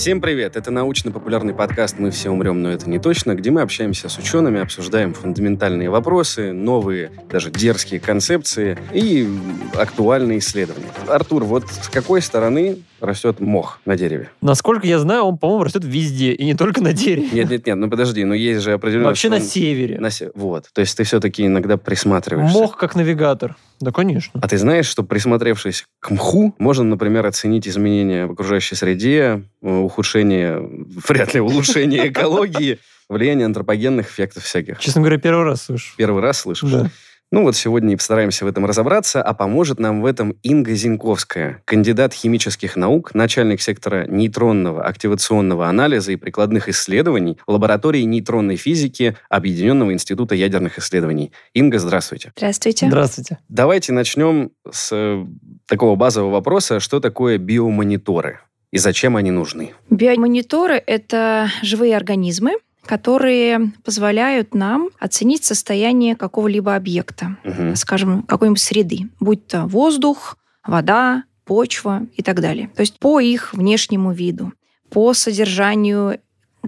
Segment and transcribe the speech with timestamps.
[0.00, 0.56] Всем привет!
[0.56, 4.58] Это научно-популярный подкаст «Мы все умрем, но это не точно», где мы общаемся с учеными,
[4.58, 9.28] обсуждаем фундаментальные вопросы, новые, даже дерзкие концепции и
[9.74, 10.88] актуальные исследования.
[11.06, 14.30] Артур, вот с какой стороны растет мох на дереве?
[14.42, 17.28] Насколько я знаю, он, по-моему, растет везде, и не только на дереве.
[17.32, 19.08] Нет, нет, нет, ну подожди, но есть же определенно...
[19.08, 19.98] Вообще на он- севере.
[20.00, 22.56] на се- Вот, то есть ты все-таки иногда присматриваешься.
[22.58, 23.56] Мох как навигатор.
[23.80, 24.40] Да, конечно.
[24.42, 29.68] А ты знаешь, что присмотревшись к мху, можно, например, оценить изменения в окружающей среде, э,
[29.70, 30.58] ухудшение,
[31.08, 34.78] вряд ли улучшение экологии, влияние антропогенных эффектов всяких.
[34.78, 35.94] Честно говоря, первый раз слышу.
[35.96, 36.70] Первый раз слышишь?
[36.70, 36.90] Да.
[37.32, 41.62] Ну вот сегодня и постараемся в этом разобраться, а поможет нам в этом Инга Зиньковская,
[41.64, 49.92] кандидат химических наук, начальник сектора нейтронного активационного анализа и прикладных исследований лаборатории нейтронной физики Объединенного
[49.92, 51.30] института ядерных исследований.
[51.54, 52.32] Инга, здравствуйте.
[52.36, 52.88] Здравствуйте.
[52.88, 53.38] Здравствуйте.
[53.48, 55.24] Давайте начнем с э,
[55.66, 58.40] такого базового вопроса, что такое биомониторы
[58.72, 59.72] и зачем они нужны?
[59.88, 62.52] Биомониторы— это живые организмы,
[62.90, 67.76] которые позволяют нам оценить состояние какого-либо объекта, Мгм.
[67.76, 72.68] скажем, какой-нибудь среды, будь то воздух, вода, почва и так далее.
[72.74, 74.52] То есть по их внешнему виду,
[74.90, 76.18] по содержанию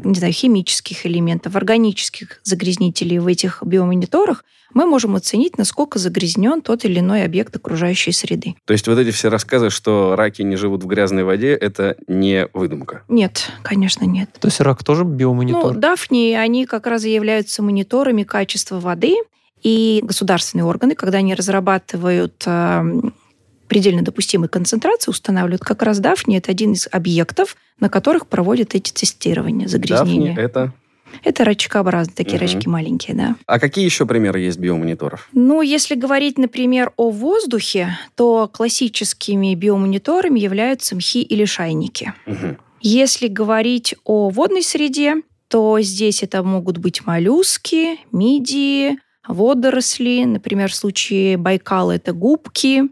[0.02, 6.84] не знаю, химических элементов, органических загрязнителей в этих биомониторах, мы можем оценить, насколько загрязнен тот
[6.84, 8.54] или иной объект окружающей среды.
[8.64, 12.48] То есть вот эти все рассказы, что раки не живут в грязной воде, это не
[12.54, 13.02] выдумка.
[13.08, 14.30] Нет, конечно, нет.
[14.40, 15.74] То есть рак тоже биомонитор?
[15.74, 19.16] Ну, Дафни, они как раз и являются мониторами качества воды,
[19.62, 22.82] и государственные органы, когда они разрабатывают э,
[23.72, 26.36] предельно допустимые концентрации, устанавливают как раз Дафни.
[26.36, 30.34] Это один из объектов, на которых проводят эти тестирования загрязнения.
[30.34, 30.72] Дафни это...
[31.24, 32.42] Это рачкообразные, такие Мгм.
[32.42, 33.36] рачки маленькие, да.
[33.46, 35.30] А какие еще примеры есть биомониторов?
[35.32, 42.12] Ну, если говорить, например, о воздухе, то классическими биомониторами являются мхи или шайники.
[42.26, 42.58] Мгм.
[42.82, 45.14] Если говорить о водной среде,
[45.48, 50.24] то здесь это могут быть моллюски, мидии, водоросли.
[50.24, 52.82] Например, в случае Байкала это губки,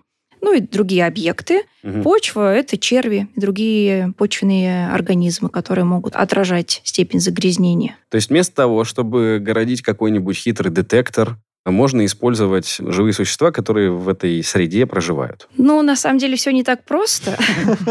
[0.43, 1.63] ну и другие объекты.
[1.83, 2.03] Мгм.
[2.03, 7.97] Почва– это черви и другие почвенные организмы, которые могут отражать степень загрязнения.
[8.09, 11.37] То есть вместо того, чтобы городить какой-нибудь хитрый детектор,
[11.67, 15.49] можно использовать живые существа, которые в этой среде проживают.
[15.57, 17.39] Ну, на самом деле все не так просто.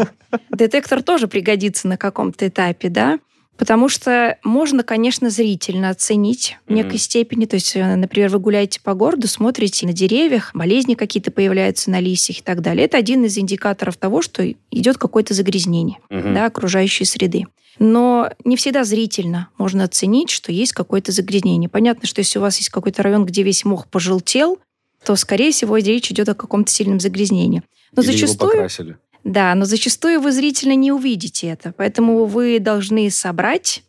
[0.50, 3.18] Детектор тоже пригодится на каком-то этапе, да?
[3.60, 6.98] Потому что можно, конечно, зрительно оценить в некой Мгм.
[6.98, 7.44] степени.
[7.44, 12.00] То есть, э, например, вы гуляете по городу, смотрите на деревьях, болезни какие-то появляются на
[12.00, 12.86] листьях и так далее.
[12.86, 16.32] Это один из индикаторов того, что идет какое-то загрязнение Мгм.
[16.32, 17.48] да, окружающей среды.
[17.78, 21.68] Но не всегда зрительно можно оценить, что есть какое-то загрязнение.
[21.68, 24.58] Понятно, что если у вас есть какой-то район, где весь мох пожелтел,
[25.04, 27.62] то, скорее всего, речь идет о каком-то сильном загрязнении.
[27.94, 28.96] Но Или его зачастую, покрасили.
[29.24, 31.72] Да, но зачастую вы зрительно не увидите это.
[31.76, 33.82] Поэтому вы должны собрать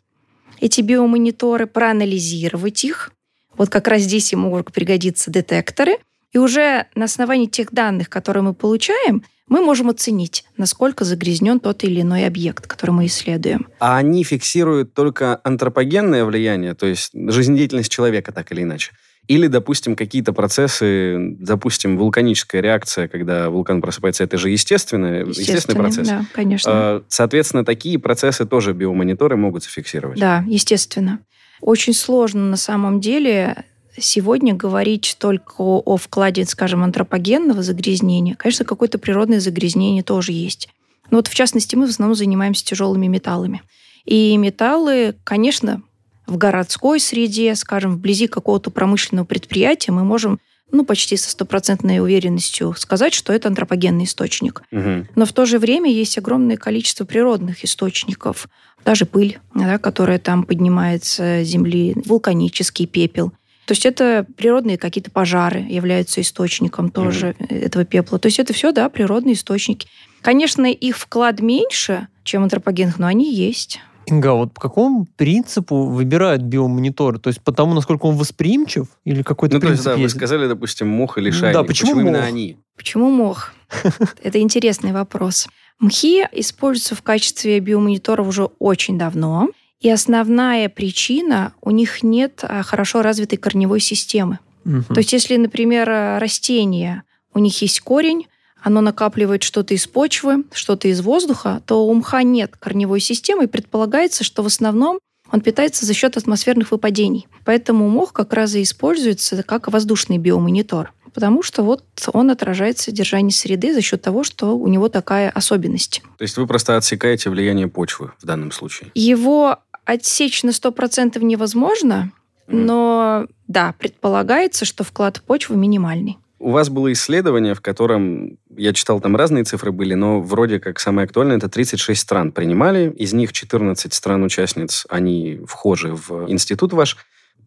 [0.59, 3.11] эти биомониторы, проанализировать их.
[3.57, 5.97] Вот как раз здесь и могут пригодиться детекторы.
[6.31, 11.83] И уже на основании тех данных, которые мы получаем, мы можем оценить, насколько загрязнен тот
[11.83, 13.67] или иной объект, который мы исследуем.
[13.79, 18.93] А они фиксируют только антропогенное влияние, то есть жизнедеятельность человека так или иначе.
[19.31, 26.05] Или, допустим, какие-то процессы, допустим, вулканическая реакция, когда вулкан просыпается, это же естественный, естественный процесс.
[26.05, 26.71] Да, конечно.
[26.73, 30.19] А, Соответственно, такие процессы тоже биомониторы могут зафиксировать.
[30.19, 31.19] Да, естественно.
[31.61, 33.63] Очень сложно на самом деле
[33.97, 38.35] сегодня говорить только о, о вкладе, скажем, антропогенного загрязнения.
[38.35, 40.67] Конечно, какое-то природное загрязнение тоже есть.
[41.09, 43.61] Но вот в частности мы в основном занимаемся тяжелыми металлами.
[44.03, 45.83] И металлы, конечно,
[46.31, 50.39] в городской среде, скажем, вблизи какого-то промышленного предприятия мы можем
[50.71, 54.63] ну, почти со стопроцентной уверенностью сказать, что это антропогенный источник.
[54.71, 55.09] Мгм.
[55.15, 58.47] Но в то же время есть огромное количество природных источников.
[58.85, 63.31] Даже пыль, да, которая там поднимается с земли, вулканический пепел.
[63.65, 68.17] То есть это природные какие-то пожары являются источником тоже этого пепла.
[68.17, 69.87] То есть это все, да, природные источники.
[70.21, 73.81] Конечно, их вклад меньше, чем антропогенных, но они есть.
[74.05, 77.19] Инга, а вот по какому принципу выбирают биомонитор?
[77.19, 78.87] То есть по тому, насколько он восприимчив?
[79.05, 80.15] Или какой-то Ну, то есть, принцип да, вы есть?
[80.15, 81.67] сказали, допустим, мох или Да, шайник.
[81.67, 82.27] почему именно мох?
[82.27, 82.57] они?
[82.75, 83.51] Почему мох?
[84.23, 85.47] Это интересный вопрос.
[85.79, 89.49] Мхи используются в качестве биомониторов уже очень давно.
[89.79, 94.37] И основная причина– у них нет а, хорошо развитой корневой системы.
[94.63, 94.83] Мгм.
[94.83, 95.87] То есть если, например,
[96.19, 97.01] растение,
[97.33, 98.27] у них есть корень,
[98.61, 103.47] оно накапливает что-то из почвы, что-то из воздуха, то у мха нет корневой системы, и
[103.47, 104.99] предполагается, что в основном
[105.31, 107.27] он питается за счет атмосферных выпадений.
[107.45, 110.93] Поэтому мох как раз и используется как воздушный биомонитор.
[111.13, 116.01] потому что вот он отражает содержание среды за счет того, что у него такая особенность.
[116.17, 118.91] То есть вы просто отсекаете влияние почвы в данном случае?
[118.95, 122.11] Его отсечь на 100% невозможно,
[122.47, 126.17] но да, предполагается, что вклад почвы минимальный.
[126.39, 130.79] У вас было исследование, в котором, я читал, там разные цифры были, но вроде как
[130.79, 136.97] самое актуальное, это 36 стран принимали, из них 14 стран-участниц, они вхожи в институт ваш.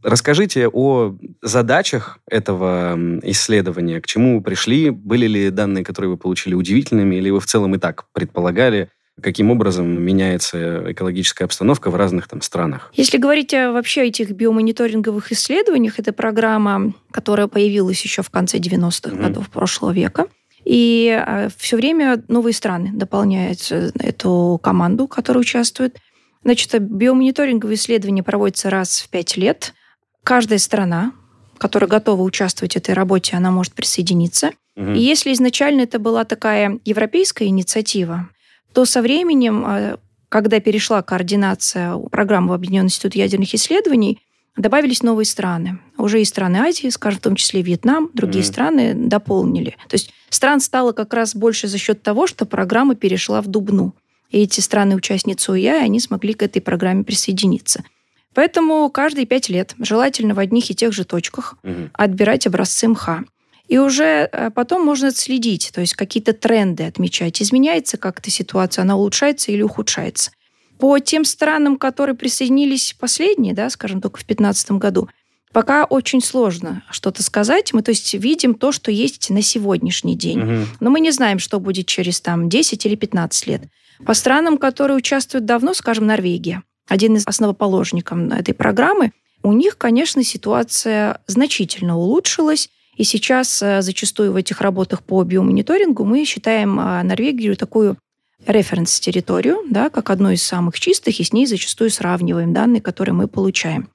[0.02, 6.54] Расскажите о задачах этого исследования, к чему вы пришли, были ли данные, которые вы получили,
[6.54, 8.90] удивительными, или вы в целом и так предполагали,
[9.20, 12.90] каким образом меняется экологическая обстановка в разных там странах.
[12.94, 19.10] Если говорить о вообще этих биомониторинговых исследованиях, это программа, которая появилась еще в конце 90-х
[19.10, 19.22] mm-hmm.
[19.22, 20.26] годов прошлого века.
[20.64, 25.98] И а, все время новые страны дополняют эту команду, которая участвует.
[26.42, 29.74] Значит, биомониторинговые исследования проводятся раз в пять лет.
[30.24, 31.12] Каждая страна,
[31.58, 34.52] которая готова участвовать в этой работе, она может присоединиться.
[34.76, 34.92] Угу.
[34.92, 38.28] И если изначально это была такая европейская инициатива,
[38.72, 39.96] то со временем, э,
[40.28, 44.20] когда перешла координация программы в Объединенный институт ядерных исследований,
[44.56, 45.78] добавились новые страны.
[45.96, 48.48] Уже и страны Азии, скажем, в том числе Вьетнам, другие mm-hmm.
[48.48, 49.76] страны дополнили.
[49.88, 53.94] То есть стран стало как раз больше за счет того, что программа перешла в Дубну.
[54.30, 57.84] И эти страны-участницы УЯ, они смогли к этой программе присоединиться.
[58.34, 61.90] Поэтому каждые пять лет, желательно в одних и тех же точках, угу.
[61.92, 63.24] отбирать образцы МХА.
[63.68, 67.40] И уже э, потом можно следить, то есть какие-то тренды отмечать.
[67.40, 70.32] Изменяется как-то ситуация, она улучшается или ухудшается.
[70.78, 75.08] По тем странам, которые присоединились последние, да, скажем, только в 2015 году,
[75.54, 77.72] пока очень сложно что-то сказать.
[77.72, 80.42] Мы, то есть, видим то, что есть на сегодняшний день.
[80.42, 80.66] Угу.
[80.80, 83.62] Но мы не знаем, что будет через там, 10 или 15 лет.
[84.04, 89.12] По странам, которые участвуют давно, скажем, Норвегия, один из основоположников этой программы,
[89.44, 92.68] у них, конечно, ситуация значительно улучшилась.
[92.96, 97.96] И сейчас э, зачастую в этих работах по биомониторингу мы считаем э, Норвегию такую
[98.46, 103.28] референс-территорию, да, как одну из самых чистых, и с ней зачастую сравниваем данные, которые мы
[103.28, 103.88] получаем.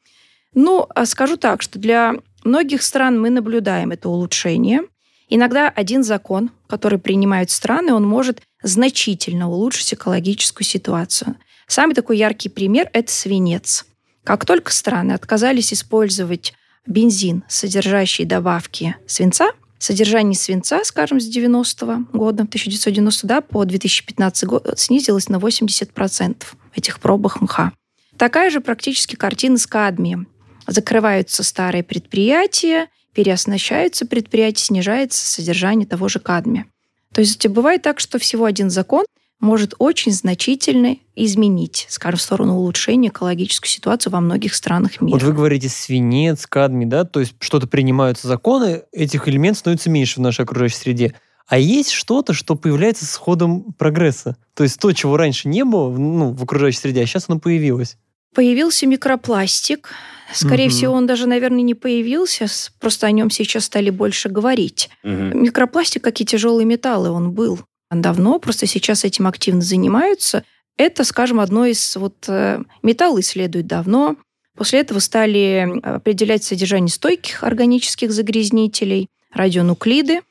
[0.54, 4.82] Ну, а скажу так, что для многих стран мы наблюдаем это улучшение.
[5.30, 11.36] Иногда один закон, который принимают страны, он может значительно улучшить экологическую ситуацию.
[11.68, 13.86] Самый такой яркий пример– это свинец.
[14.24, 16.54] Как только страны отказались использовать
[16.88, 24.74] бензин, содержащий добавки свинца, содержание свинца, скажем, с 90 года, 1990 да, по 2015 год
[24.78, 27.72] снизилось на 80% в этих пробах мха.
[28.18, 30.28] Такая же практически картина с кадмием.
[30.70, 36.66] Закрываются старые предприятия, переоснащаются предприятия, снижается содержание того же кадмия.
[37.14, 39.06] То есть бывает так, что всего один закон
[39.40, 45.14] может очень значительно изменить, скажем, в сторону улучшения экологической ситуации во многих странах мира.
[45.14, 50.20] Вот вы говорите свинец, кадмий, да, то есть что-то принимаются законы, этих элементов становится меньше
[50.20, 51.16] в нашей окружающей среде.
[51.48, 54.38] А есть что-то, что появляется с ходом прогресса.
[54.54, 57.98] То есть то, чего раньше не было ну, в окружающей среде, а сейчас оно появилось.
[58.34, 59.90] Появился микропластик.
[60.32, 60.72] Скорее угу.
[60.72, 62.46] всего, он даже, наверное, не появился,
[62.80, 64.90] просто о нем сейчас стали больше говорить.
[65.04, 65.12] Угу.
[65.12, 67.60] Микропластик, как и тяжелые металлы, он был
[67.90, 70.44] давно, просто сейчас этим активно занимаются.
[70.78, 71.96] Это, скажем, одно из...
[71.96, 74.16] Вот э, металл исследуют давно.
[74.56, 80.22] После этого стали определять содержание стойких органических загрязнителей, радионуклиды.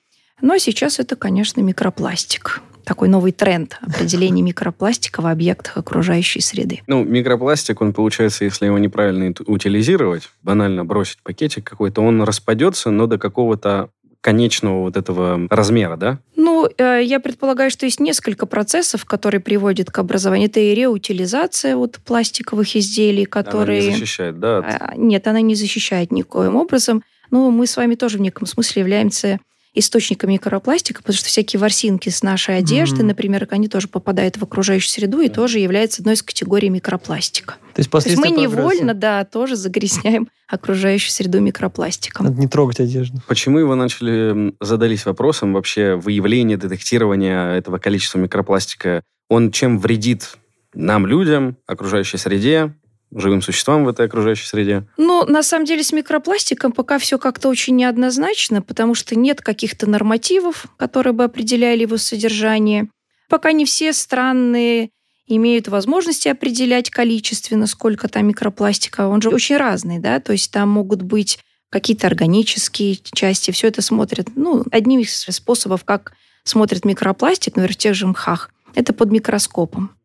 [0.41, 6.81] Но сейчас это, конечно, микропластик такой новый тренд определения микропластика в объектах окружающей среды.
[6.87, 13.07] Ну, микропластик, он получается, если его неправильно утилизировать, банально бросить пакетик какой-то, он распадется, но
[13.07, 13.91] до какого-то
[14.23, 16.19] конечного вот этого размера, да?
[16.35, 20.49] Ну, э, я предполагаю, что есть несколько процессов, которые приводят к образованию.
[20.49, 23.81] Это и реутилизация вот пластиковых изделий, которые...
[23.81, 24.59] Она не защищает, да?
[24.59, 24.65] От...
[24.65, 27.05] А, нет, она не защищает никоим образом.
[27.31, 29.39] Но мы с вами тоже в неком смысле являемся
[29.75, 33.07] источниками микропластика, потому что всякие ворсинки с нашей одежды, mm-hmm.
[33.07, 37.57] например, они тоже попадают в окружающую среду и тоже являются одной из категорий микропластика.
[37.75, 42.27] То есть, То есть мы невольно, да, тоже загрязняем окружающую среду микропластиком.
[42.27, 43.21] Надо не трогать одежду.
[43.29, 49.03] Почему вы начали, задались вопросом вообще выявления, детектирования этого количества микропластика?
[49.29, 50.39] Он чем вредит
[50.75, 52.73] нам, людям, окружающей среде,
[53.15, 54.87] живым существам в этой окружающей среде?
[54.97, 59.89] Ну, на самом деле, с микропластиком пока все как-то очень неоднозначно, потому что нет каких-то
[59.89, 62.89] нормативов, которые бы определяли его содержание.
[63.29, 64.91] Пока не все страны
[65.27, 69.07] имеют возможности определять количественно, сколько там микропластика.
[69.09, 71.39] Он же очень разный, да, то есть там могут быть
[71.71, 74.29] какие-то органические части, все это смотрят.
[74.37, 79.98] Ну, одним из способов, как смотрит микропластик, например, в тех же мхах, это под микроскопом.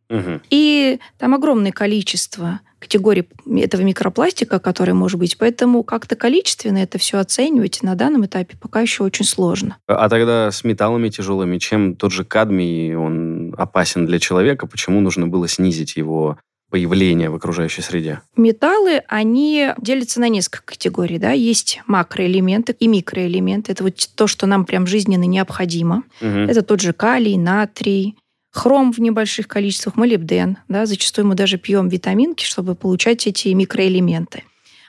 [0.50, 5.38] И там огромное количество категорий этого микропластика, который может быть.
[5.38, 9.78] Поэтому как-то количественно это все оценивать на данном этапе пока еще очень сложно.
[9.88, 14.68] А тогда с металлами тяжелыми, чем тот же кадмий, он опасен для человека?
[14.68, 16.38] Почему нужно было снизить его
[16.70, 18.22] появление в окружающей среде?
[18.36, 21.20] Металлы, они делятся на несколько категорий.
[21.20, 21.32] Да?
[21.32, 23.72] Есть макроэлементы и микроэлементы.
[23.72, 26.04] Это вот то, что нам прям жизненно необходимо.
[26.20, 26.50] Мгм.
[26.50, 28.18] Это тот же калий, натрий,
[28.54, 30.58] хром в небольших количествах, молибден.
[30.70, 30.86] Да?
[30.86, 34.44] Зачастую мы даже пьем витаминки, чтобы получать эти микроэлементы.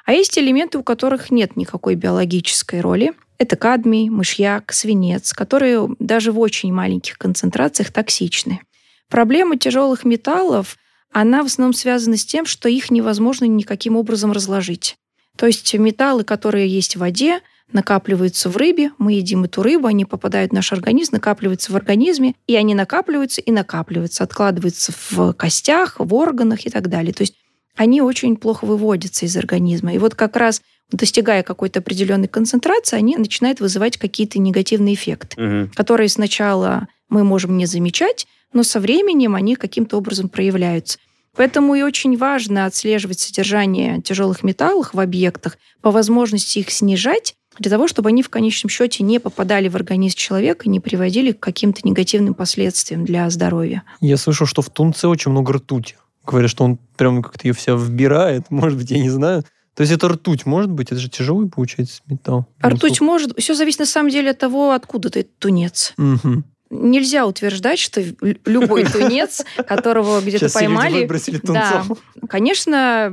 [0.05, 3.15] А есть элементы, у которых нет никакой биологической роли.
[3.39, 8.61] Это кадмий, мышьяк, свинец, которые даже в очень маленьких концентрациях токсичны.
[9.09, 10.77] Проблема тяжелых металлов,
[11.11, 14.97] она в основном связана с тем, что их невозможно никаким образом разложить.
[15.37, 17.41] То есть металлы, которые есть в воде,
[17.75, 22.35] накапливаются в рыбе, мы едим эту рыбу, они попадают в наш организм, накапливаются в организме,
[22.47, 27.13] и они накапливаются и накапливаются, откладываются в костях, в органах и так далее.
[27.13, 27.35] То есть
[27.77, 29.93] они очень плохо выводятся из организма.
[29.93, 35.71] И вот как раз достигая какой-то определенной концентрации, они начинают вызывать какие-то негативные эффекты, Мгм.
[35.75, 40.99] которые сначала мы можем не замечать, но со временем они каким-то образом проявляются.
[41.37, 47.71] Поэтому и очень важно отслеживать содержание тяжелых металлов в объектах, по возможности их снижать, для
[47.71, 51.41] того, чтобы они в конечном счете не попадали в организм человека и не приводили к
[51.41, 53.83] каким-то негативным последствиям для здоровья.
[54.01, 55.97] Я слышал, что в тунце очень много ртути.
[56.27, 58.45] Говорят, что он прям как-то ее вся вбирает.
[58.51, 59.45] Может быть, я не знаю.
[59.75, 60.93] То есть это ртуть может быть?
[60.93, 62.47] Это же тяжелый, получается, металл.
[62.61, 63.37] А ртуть может...
[63.41, 65.95] Все зависит на самом деле от того, откуда ты тунец.
[65.97, 66.45] Мгм.
[66.71, 71.01] Нельзя утверждать, что лю- любой тунец, которого где-то поймали...
[71.01, 71.85] выбросили Да,
[72.29, 73.13] конечно,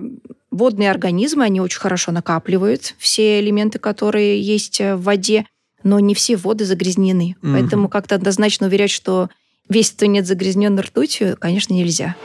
[0.52, 5.46] водные организмы, они очень хорошо накапливают все элементы, которые есть э, в воде,
[5.84, 7.36] но не все воды загрязнены.
[7.42, 7.54] Мгм.
[7.54, 9.30] Поэтому как-то однозначно уверять, что
[9.70, 12.16] весь тунец загрязнен ртутью, конечно, нельзя.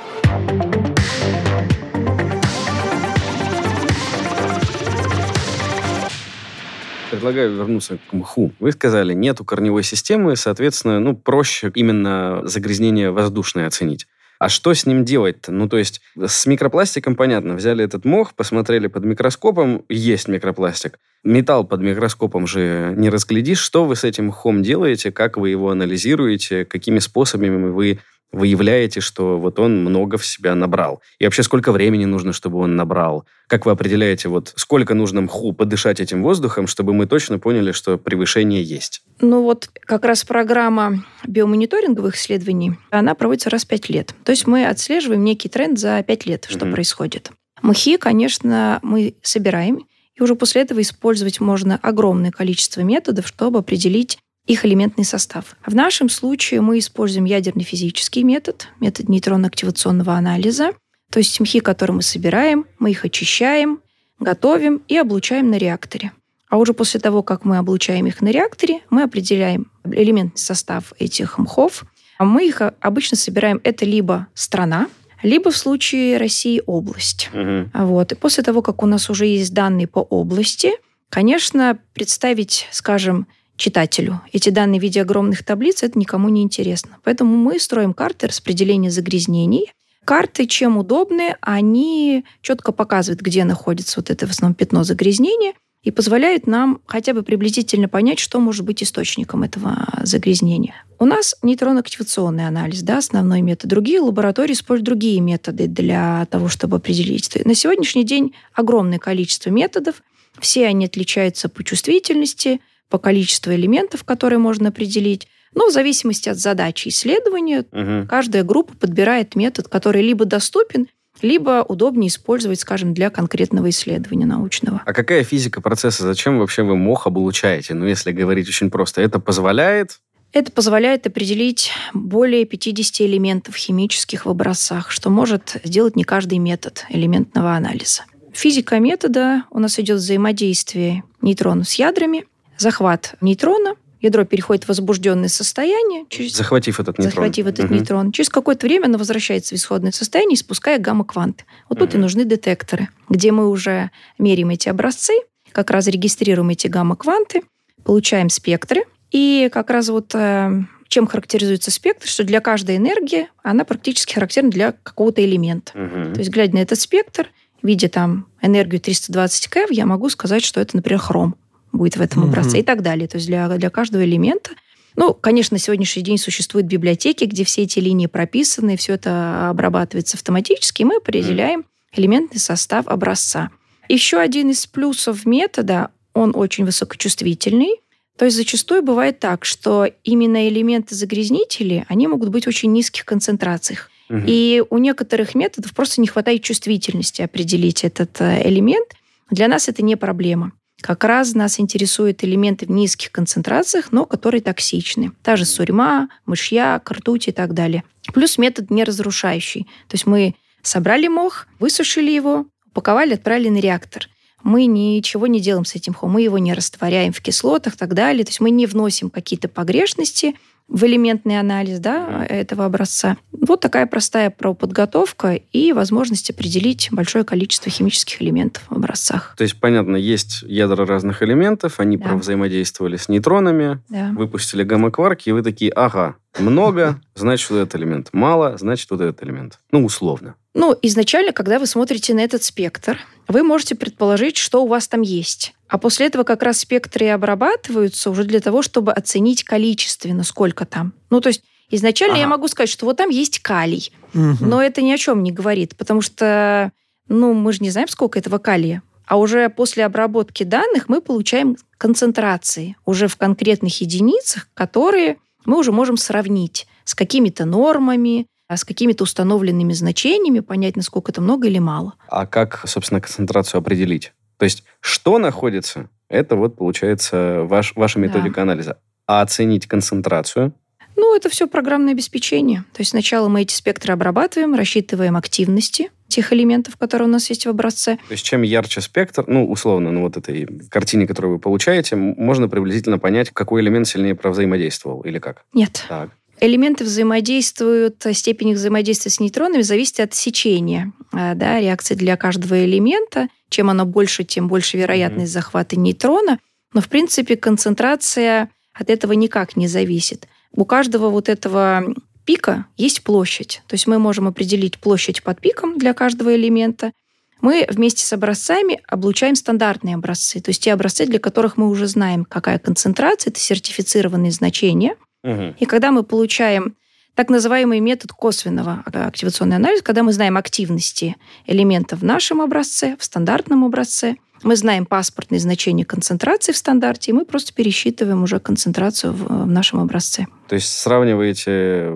[7.11, 8.53] Предлагаю вернуться к мху.
[8.59, 14.07] Вы сказали, нету корневой системы, соответственно, ну, проще именно загрязнение воздушное оценить.
[14.39, 15.53] А что с ним делать-то?
[15.53, 17.55] Ну, то есть с микропластиком понятно.
[17.55, 20.99] Взяли этот мох, посмотрели под микроскопом, есть микропластик.
[21.25, 23.59] Металл под микроскопом же не разглядишь.
[23.59, 25.11] Что вы с этим мхом делаете?
[25.11, 26.65] Как вы его анализируете?
[26.65, 28.01] Какими способами вы
[28.33, 31.01] выявляете, что вот он много в себя набрал?
[31.19, 33.25] И вообще, сколько времени нужно, чтобы он набрал?
[33.49, 37.97] Как вы определяете, вот сколько нужно мху подышать этим воздухом, чтобы мы точно поняли, что
[37.99, 39.03] превышение есть?
[39.21, 44.15] Ну вот как раз программа биомониторинговых исследований, она проводится раз в пять лет.
[44.25, 46.75] То есть мы отслеживаем некий тренд за пять лет, что Мгм.
[46.75, 47.31] происходит.
[47.63, 54.19] Мхи, конечно, мы собираем, и уже после этого использовать можно огромное количество методов, чтобы определить
[54.47, 55.57] их элементный состав.
[55.67, 60.71] В нашем случае мы используем ядерный физический метод, метод нейтронно-активационного анализа.
[61.11, 63.81] То есть мхи, которые мы собираем, мы их очищаем,
[64.19, 66.13] готовим и облучаем на реакторе.
[66.49, 71.39] А уже после того, как мы облучаем их на реакторе, мы определяем элементный состав этих
[71.39, 71.85] мхов.
[72.19, 74.89] А мы их а, обычно собираем, это либо страна,
[75.23, 77.31] либо в случае России область.
[77.73, 78.13] А Вот.
[78.13, 80.73] И после того, как у нас уже есть данные по области,
[81.11, 83.27] конечно, представить, скажем,
[83.57, 86.99] читателю эти данные в виде огромных таблиц, это никому не интересно.
[87.03, 89.73] Поэтому мы строим карты распределения загрязнений.
[90.05, 95.55] Карты, чем удобны, они четко показывают, где находится вот это в основном пятно загрязнения,
[95.87, 100.75] и позволяют нам хотя бы приблизительно понять, что может быть источником этого загрязнения.
[100.99, 103.71] У нас нейтронно-активационный анализ, да, основной метод.
[103.71, 107.31] Другие лаборатории используют другие методы для того, чтобы определить.
[107.45, 110.03] На сегодняшний день огромное количество методов.
[110.41, 115.29] Все они отличаются по чувствительности, по количеству элементов, которые можно определить.
[115.55, 118.07] Но в зависимости от задачи исследования, Мгм.
[118.09, 120.87] каждая группа подбирает метод, который либо доступен,
[121.23, 124.83] либо удобнее использовать, скажем, для конкретного исследования научного.
[124.85, 126.03] А какая физика процесса?
[126.03, 127.73] Зачем вообще вы мох облучаете?
[127.73, 130.01] Ну, если говорить очень просто, это позволяет
[130.33, 136.85] Это позволяет определить более 50 элементов химических в образцах, что может сделать не каждый метод
[136.91, 138.03] элементного анализа.
[138.35, 142.27] Физика метода у нас идет взаимодействие нейтронов с ядрами,
[142.59, 147.13] захват нейтрона, ядро переходит в возбужденное состояние, через захватив этот нейтрон.
[147.13, 147.75] захватив этот Мгм.
[147.75, 148.13] нейтрон.
[148.13, 151.45] Через какое-то время оно возвращается в исходное состояние, испуская гамма-кванты.
[151.69, 155.15] Вот тут и нужны детекторы, где мы уже меряем эти образцы,
[155.53, 157.43] как раз регистрируем эти гамма-кванты,
[157.85, 158.85] получаем спектры.
[159.11, 160.51] И как раз вот э,
[160.89, 165.73] чем характеризуется спектр, что для каждой энергии она практически характерна для какого-то элемента.
[165.79, 166.13] Мгм.
[166.13, 167.29] То есть, глядя на этот спектр,
[167.63, 171.37] видя там энергию 320 КЭВ, я могу сказать, что это, например, хром
[171.77, 173.09] будет в этом образце и так далее.
[173.09, 174.51] То есть для, для каждого элемента
[174.97, 180.17] Ну, конечно, на сегодняшний день существуют библиотеки, где все эти линии прописаны, все это обрабатывается
[180.17, 183.51] автоматически, и мы определяем элементный состав образца.
[183.89, 187.77] Еще один из плюсов метода, он очень высокочувствительный.
[188.17, 193.05] То есть зачастую бывает так, что именно элементы загрязнители, они могут быть в очень низких
[193.05, 193.91] концентрациях.
[194.09, 194.23] Угу.
[194.27, 198.89] И у некоторых методов просто не хватает чувствительности определить этот э, элемент.
[199.31, 200.53] Для нас это не проблема.
[200.81, 205.13] Как раз нас интересуют элементы в низких концентрациях, но которые токсичны.
[205.23, 207.83] Та же сурьма, мышьяк, ртуть и так далее.
[208.13, 209.63] Плюс метод не разрушающий.
[209.89, 214.09] То есть мы собрали мох, высушили его, упаковали, отправили на реактор.
[214.43, 217.95] Мы ничего не делаем с этим мхом, мы его не растворяем в кислотах и так
[217.95, 218.25] далее.
[218.25, 220.37] То есть мы не вносим какие-то погрешности,
[220.69, 223.17] в элементный анализ да, этого образца.
[223.33, 229.35] Вот такая простая подготовка и возможность определить большое количество химических элементов в образцах.
[229.37, 232.15] То есть, понятно, есть ядра разных элементов, они да.
[232.17, 234.13] взаимодействовали с нейтронами, да.
[234.17, 238.09] выпустили гамма-кварки, и вы такие, ага, много, значит, вот этот элемент.
[238.13, 239.61] Мало, значит, вот этот элемент.
[239.71, 240.35] Ну, условно.
[240.55, 245.03] Ну, изначально, когда вы смотрите на этот спектр, вы можете предположить, что у вас там
[245.03, 245.55] есть.
[245.69, 250.93] А после этого как раз спектры обрабатываются уже для того, чтобы оценить количественно, сколько там.
[251.11, 252.23] Ну, то есть изначально ага.
[252.23, 254.37] я могу сказать, что вот там есть калий, угу.
[254.41, 256.71] но это ни о чем не говорит, потому что,
[257.09, 258.83] ну, мы же не знаем, сколько этого калия.
[259.07, 265.71] А уже после обработки данных мы получаем концентрации уже в конкретных единицах, которые мы уже
[265.73, 271.95] можем сравнить с какими-то нормами, с какими-то установленными значениями, понять, насколько это много или мало.
[272.09, 274.13] А как, собственно, концентрацию определить?
[274.39, 278.43] То есть, что находится, это вот, получается, ваш, ваша методика да.
[278.43, 278.79] анализа.
[279.07, 280.53] А оценить концентрацию?
[280.97, 282.65] Ну, это все программное обеспечение.
[282.73, 287.45] То есть сначала мы эти спектры обрабатываем, рассчитываем активности тех элементов, которые у нас есть
[287.45, 287.97] в образце.
[288.09, 292.49] То есть чем ярче спектр, ну, условно, ну, вот этой картине, которую вы получаете, можно
[292.49, 295.45] приблизительно понять, какой элемент сильнее провзаимодействовал или как?
[295.53, 295.85] Нет.
[295.89, 296.11] Так.
[296.39, 302.65] Элементы взаимодействуют, степень их взаимодействия с нейтронами зависит от сечения э, да, реакции для каждого
[302.65, 303.29] элемента.
[303.49, 305.35] Чем оно больше, тем больше вероятность mm-hmm.
[305.35, 306.39] захвата нейтрона.
[306.75, 310.29] Но, в принципе, концентрация от этого никак не зависит.
[310.53, 311.95] У каждого вот этого
[312.27, 313.63] пика есть площадь.
[313.67, 316.93] То есть мы можем определить площадь под пиком для каждого элемента.
[317.41, 321.87] Мы вместе с образцами облучаем стандартные образцы, то есть те образцы, для которых мы уже
[321.87, 324.97] знаем, какая концентрация, это сертифицированные значения.
[325.27, 325.55] Угу.
[325.59, 326.77] И когда мы получаем
[327.15, 333.05] так называемый метод косвенного активационного анализа, когда мы знаем активности элементов в нашем образце, в
[333.05, 339.15] стандартном образце, мы знаем паспортные значения концентрации в стандарте, и мы просто пересчитываем уже концентрацию
[339.15, 340.27] в, в нашем образце.
[340.49, 341.91] То есть сравниваете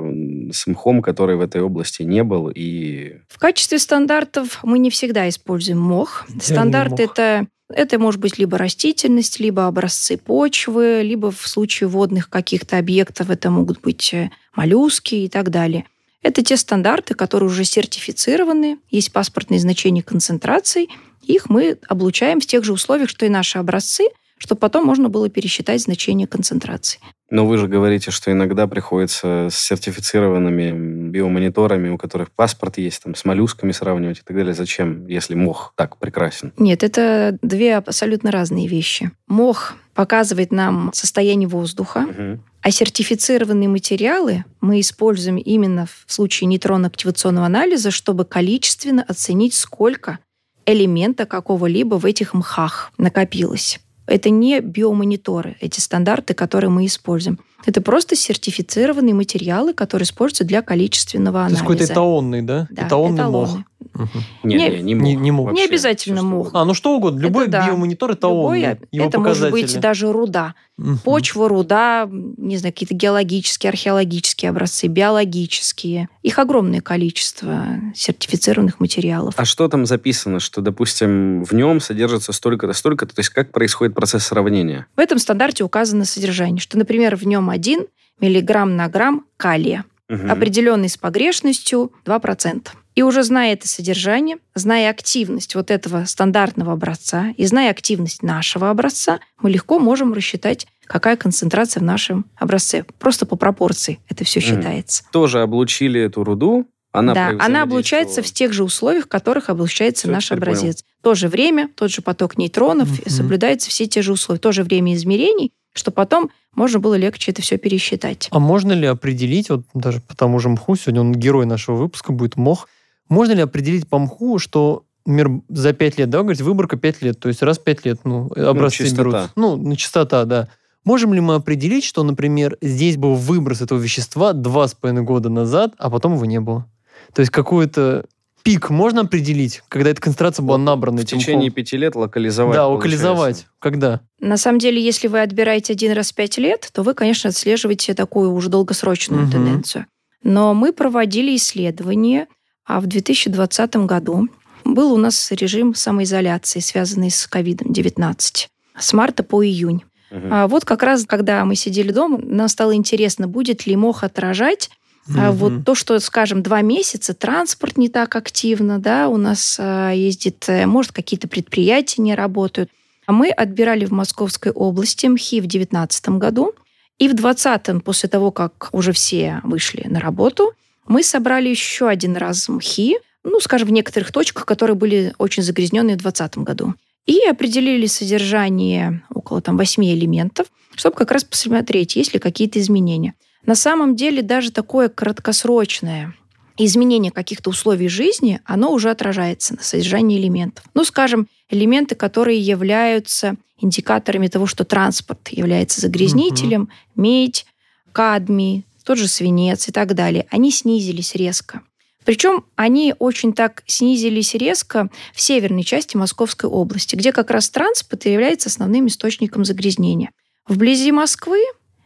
[0.51, 3.19] с мхом, который в этой области не был, и...
[3.29, 6.27] В качестве стандартов мы не всегда используем мох.
[6.41, 7.01] Стандарт мох.
[7.01, 13.31] это это может быть либо растительность, либо образцы почвы, либо в случае водных каких-то объектов
[13.31, 15.87] это могут быть э, моллюски и так далее.
[16.23, 20.89] Это те стандарты, которые уже сертифицированы, есть паспортные значения концентраций,
[21.23, 24.09] их мы облучаем в тех же условиях, что и наши образцы,
[24.41, 26.99] чтобы потом можно было пересчитать значение концентрации.
[27.31, 33.15] Но вы же говорите, что иногда приходится с сертифицированными биомониторами, у которых паспорт есть, там,
[33.15, 34.55] с моллюсками сравнивать и так далее.
[34.55, 36.53] Зачем, если мох так прекрасен?
[36.57, 39.13] Нет, это две абсолютно разные вещи.
[39.29, 42.41] Мох показывает нам состояние воздуха, угу.
[42.63, 50.19] а сертифицированные материалы мы используем именно в случае нейтронно-активационного анализа, чтобы количественно оценить, сколько
[50.65, 53.81] элемента какого-либо в этих мхах накопилось.
[54.11, 57.39] Это не биомониторы, эти стандарты, которые мы используем.
[57.67, 61.59] Это просто сертифицированные материалы, которые используются для количественного анализа.
[61.59, 62.67] Это какой-то эталонный, да?
[62.71, 63.57] Да, эталонный эталонный.
[63.59, 63.65] мох.
[63.95, 64.09] Угу.
[64.45, 65.05] Не, не, не, не мох.
[65.05, 65.53] Не, не, мох.
[65.53, 66.51] не обязательно мох.
[66.53, 67.21] А, ну что угодно.
[67.21, 68.27] Любой это, биомонитор это.
[68.27, 70.55] Его это может быть даже руда.
[70.79, 70.99] Угу.
[71.05, 76.09] Почва, руда, не знаю, какие-то геологические, археологические образцы, биологические.
[76.23, 79.35] Их огромное количество сертифицированных материалов.
[79.37, 83.15] А что там записано, что, допустим, в нем содержится столько-то, столько-то?
[83.15, 84.87] То есть как происходит процесс сравнения?
[84.97, 87.87] В этом стандарте указано содержание, что, например, в нем 1
[88.21, 90.29] миллиграмм на грамм калия, угу.
[90.29, 92.69] определенный с погрешностью 2%.
[92.97, 98.69] И уже зная это содержание, зная активность вот этого стандартного образца и зная активность нашего
[98.69, 102.85] образца, мы легко можем рассчитать, какая концентрация в нашем образце.
[102.99, 105.05] Просто по пропорции это все считается.
[105.13, 110.09] Тоже облучили эту руду, она да, она облучается в тех же условиях, в которых облучается
[110.09, 110.83] все, наш образец.
[110.83, 111.15] Понял.
[111.15, 113.11] То же время, тот же поток нейтронов, mm-hmm.
[113.11, 114.41] соблюдаются все те же условия.
[114.41, 118.29] То же время измерений, что потом можно было легче это все пересчитать.
[118.31, 122.13] А можно ли определить, вот даже по тому же мху, сегодня он герой нашего выпуска
[122.13, 122.69] будет мох,
[123.09, 127.03] можно ли определить по МХУ, что например, за 5 лет, да, вы говорите, выборка 5
[127.03, 129.31] лет, то есть раз в 5 лет, ну, ну образцы ну, берут.
[129.37, 130.49] Ну, на частота, да.
[130.85, 135.29] Можем ли мы определить, что, например, здесь был выброс этого вещества два с половиной года
[135.29, 136.67] назад, а потом его не было?
[137.15, 138.07] То есть какой-то
[138.43, 141.03] пик можно определить, когда эта концентрация была набрана?
[141.03, 142.57] В течение пяти лет локализовать.
[142.57, 143.47] Да, локализовать.
[143.59, 144.01] Когда?
[144.19, 147.95] На самом деле, если вы отбираете один раз в пять лет, то вы, конечно, отслеживаете
[147.95, 149.33] такую уже долгосрочную угу.
[149.33, 149.87] тенденцию.
[150.23, 152.27] Но мы проводили исследования,
[152.65, 154.29] а в 2020 году
[154.65, 158.47] был у нас режим самоизоляции, связанный с COVID-19,
[158.79, 159.83] с марта по июнь.
[160.11, 160.29] Угу.
[160.31, 164.71] А вот как раз, когда мы сидели дома, нам стало интересно, будет ли мох отражать
[165.17, 169.91] а вот то, что, скажем, два месяца транспорт не так активно, да, у нас а,
[169.91, 172.71] ездит, э, может, какие-то предприятия не работают.
[173.07, 176.53] А мы отбирали в Московской области МХИ в 2019 году.
[176.99, 180.53] И в 2020, после того, как уже все вышли на работу,
[180.87, 185.97] мы собрали еще один раз МХИ, ну, скажем, в некоторых точках, которые были очень загрязненные
[185.97, 186.75] в 2020 году.
[187.07, 193.15] И определили содержание около там, 8 элементов, чтобы как раз посмотреть, есть ли какие-то изменения.
[193.47, 196.15] На самом деле даже такое краткосрочное
[196.57, 200.65] изменение каких-то условий жизни, оно уже отражается на содержании элементов.
[200.75, 206.71] Ну, скажем, элементы, которые являются индикаторами того, что транспорт является загрязнителем, угу.
[206.97, 207.47] медь,
[207.93, 211.63] кадмий, тот же свинец и так далее, они снизились резко.
[212.05, 218.07] Причем они очень так снизились резко в северной части Московской области, где как раз транспорт
[218.07, 220.11] является основным источником загрязнения.
[220.49, 221.41] Вблизи Москвы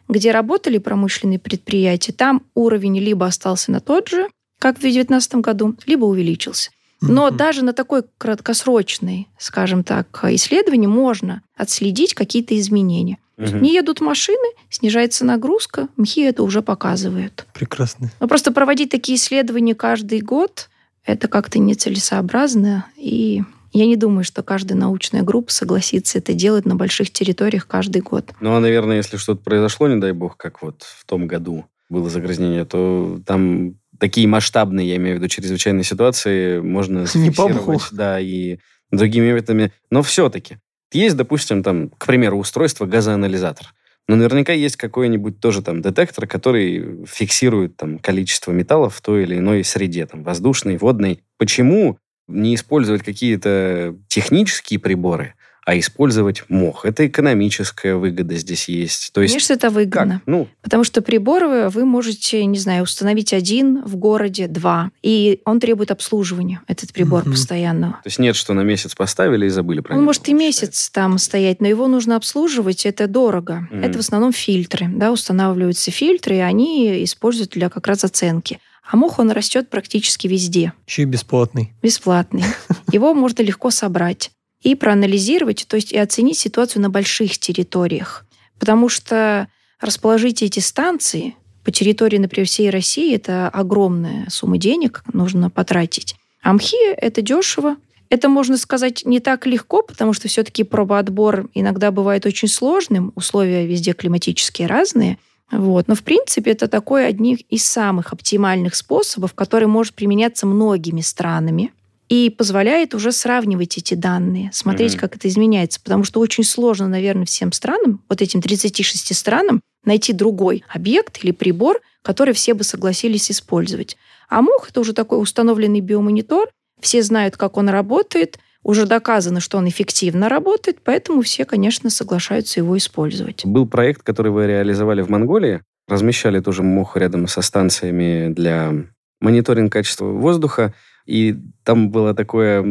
[0.08, 5.76] где работали промышленные предприятия, там уровень либо остался на тот же, как в 2019 году,
[5.86, 6.70] либо увеличился.
[7.00, 7.36] Но mm-hmm.
[7.36, 13.18] даже на такой краткосрочной, скажем так, исследовании можно отследить какие-то изменения.
[13.36, 13.60] Mm-hmm.
[13.60, 17.46] Не едут машины, снижается нагрузка, МХИ это уже показывают.
[17.52, 18.10] Прекрасно.
[18.20, 20.70] Но просто проводить такие исследования каждый год,
[21.04, 23.42] это как-то нецелесообразно и
[23.74, 28.32] я не думаю, что каждая научная группа согласится это делать на больших территориях каждый год.
[28.40, 32.08] Ну, а, наверное, если что-то произошло, не дай бог, как вот в том году было
[32.08, 37.82] загрязнение, то там такие масштабные, я имею в виду, чрезвычайные ситуации можно зафиксировать.
[37.90, 38.58] Да, и
[38.92, 39.72] другими методами.
[39.90, 40.58] Но все-таки
[40.92, 43.74] есть, допустим, там, к примеру, устройство газоанализатор.
[44.06, 49.38] Но наверняка есть какой-нибудь тоже там детектор, который фиксирует там количество металлов в той или
[49.38, 51.20] иной среде, там воздушной, водной.
[51.38, 55.34] Почему не использовать какие-то технические приборы,
[55.66, 56.84] а использовать мох.
[56.84, 59.12] Это экономическая выгода здесь есть.
[59.12, 60.14] То есть, Конечно, это выгодно.
[60.14, 60.22] Как?
[60.26, 64.90] Ну, Потому что приборы вы можете, не знаю, установить один в городе, два.
[65.02, 67.30] И он требует обслуживания, этот прибор угу.
[67.30, 67.94] постоянного.
[67.94, 70.00] То есть нет, что на месяц поставили и забыли про него.
[70.00, 73.66] Он может и месяц там стоять, но его нужно обслуживать, это дорого.
[73.70, 73.80] Угу.
[73.80, 74.88] Это в основном фильтры.
[74.88, 78.60] Да, устанавливаются фильтры, и они используют для как раз оценки.
[78.86, 80.72] А мох, он растет практически везде.
[80.86, 81.72] Еще и бесплатный.
[81.82, 82.44] Бесплатный.
[82.92, 84.30] Его можно легко собрать
[84.62, 88.26] и проанализировать, то есть и оценить ситуацию на больших территориях.
[88.58, 89.48] Потому что
[89.80, 96.16] расположить эти станции по территории, например, всей России, это огромная сумма денег нужно потратить.
[96.42, 97.76] А МХИ— это дешево,
[98.10, 103.66] это, можно сказать, не так легко, потому что все-таки пробоотбор иногда бывает очень сложным, условия
[103.66, 105.18] везде климатические разные—
[105.58, 105.88] вот.
[105.88, 111.72] Но, в принципе, это такой одних из самых оптимальных способов, который может применяться многими странами
[112.08, 114.98] и позволяет уже сравнивать эти данные, смотреть, mm-hmm.
[114.98, 115.80] как это изменяется.
[115.82, 121.30] Потому что очень сложно, наверное, всем странам, вот этим 36 странам, найти другой объект или
[121.30, 123.96] прибор, который все бы согласились использовать.
[124.28, 126.48] А МОХ— это уже такой установленный биомонитор,
[126.80, 132.60] все знают, как он работает, уже доказано, что он эффективно работает, поэтому все, конечно, соглашаются
[132.60, 133.44] его использовать.
[133.44, 135.60] Был проект, который вы реализовали в Монголии.
[135.86, 138.72] Размещали тоже мох рядом со станциями для
[139.20, 140.74] мониторинга качества воздуха.
[141.06, 142.62] И там было такое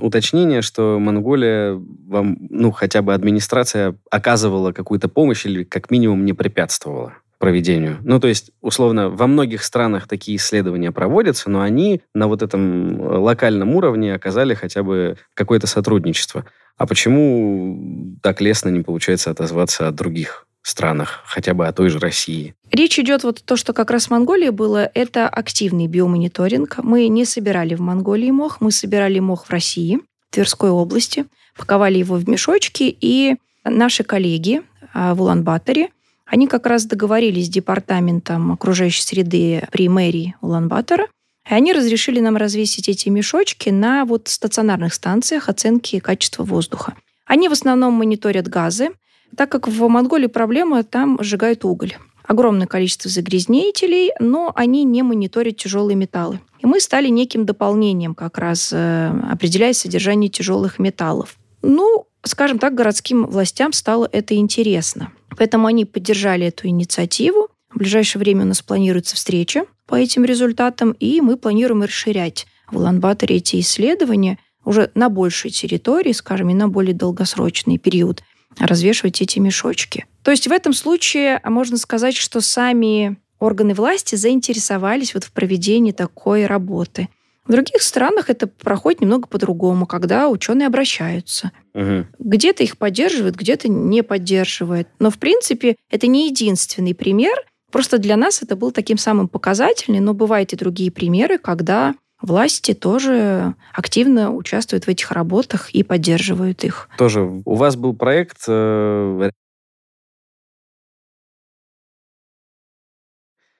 [0.00, 1.72] уточнение, что Монголия
[2.06, 7.98] вам, ну, хотя бы администрация оказывала какую-то помощь или как минимум не препятствовала проведению.
[8.02, 13.00] Ну, то есть, условно, во многих странах такие исследования проводятся, но они на вот этом
[13.00, 16.44] э, локальном уровне оказали хотя бы какое-то сотрудничество.
[16.76, 21.98] А почему так лестно не получается отозваться о других странах, хотя бы о той же
[21.98, 22.54] России?
[22.70, 26.78] Речь идет вот то, что как раз в Монголии было, это активный биомониторинг.
[26.82, 31.24] Мы не собирали в Монголии мох, мы собирали мох в России, в Тверской области,
[31.56, 35.88] паковали его в мешочки, и наши коллеги а, в Улан-Баторе
[36.28, 41.06] они как раз договорились с департаментом окружающей среды при мэрии Улан-Батора,
[41.48, 46.94] и они разрешили нам развесить эти мешочки на вот стационарных станциях оценки качества воздуха.
[47.24, 48.90] Они в основном мониторят газы,
[49.36, 51.96] так как в Монголии проблема, там сжигают уголь.
[52.24, 56.40] Огромное количество загрязнителей, но они не мониторят тяжелые металлы.
[56.60, 61.36] И мы стали неким дополнением, как раз э, определяя содержание тяжелых металлов.
[61.62, 67.48] Ну, скажем так, городским властям стало это интересно Поэтому они поддержали эту инициативу.
[67.70, 72.76] В ближайшее время у нас планируется встреча по этим результатам, и мы планируем расширять в
[72.76, 78.22] Улан-Баторе эти исследования уже на большей территории, скажем, и на более долгосрочный период
[78.58, 80.06] развешивать эти мешочки.
[80.22, 85.92] То есть в этом случае можно сказать, что сами органы власти заинтересовались вот в проведении
[85.92, 87.08] такой работы.
[87.48, 91.50] В других странах это проходит немного по-другому, когда ученые обращаются.
[91.74, 92.06] Угу.
[92.18, 94.86] Где-то их поддерживают, где-то не поддерживают.
[94.98, 97.34] Но, в принципе, это не единственный пример.
[97.72, 102.74] Просто для нас это был таким самым показательным, но бывают и другие примеры, когда власти
[102.74, 106.90] тоже активно участвуют в этих работах и поддерживают их.
[106.98, 109.30] Тоже у вас был проект э,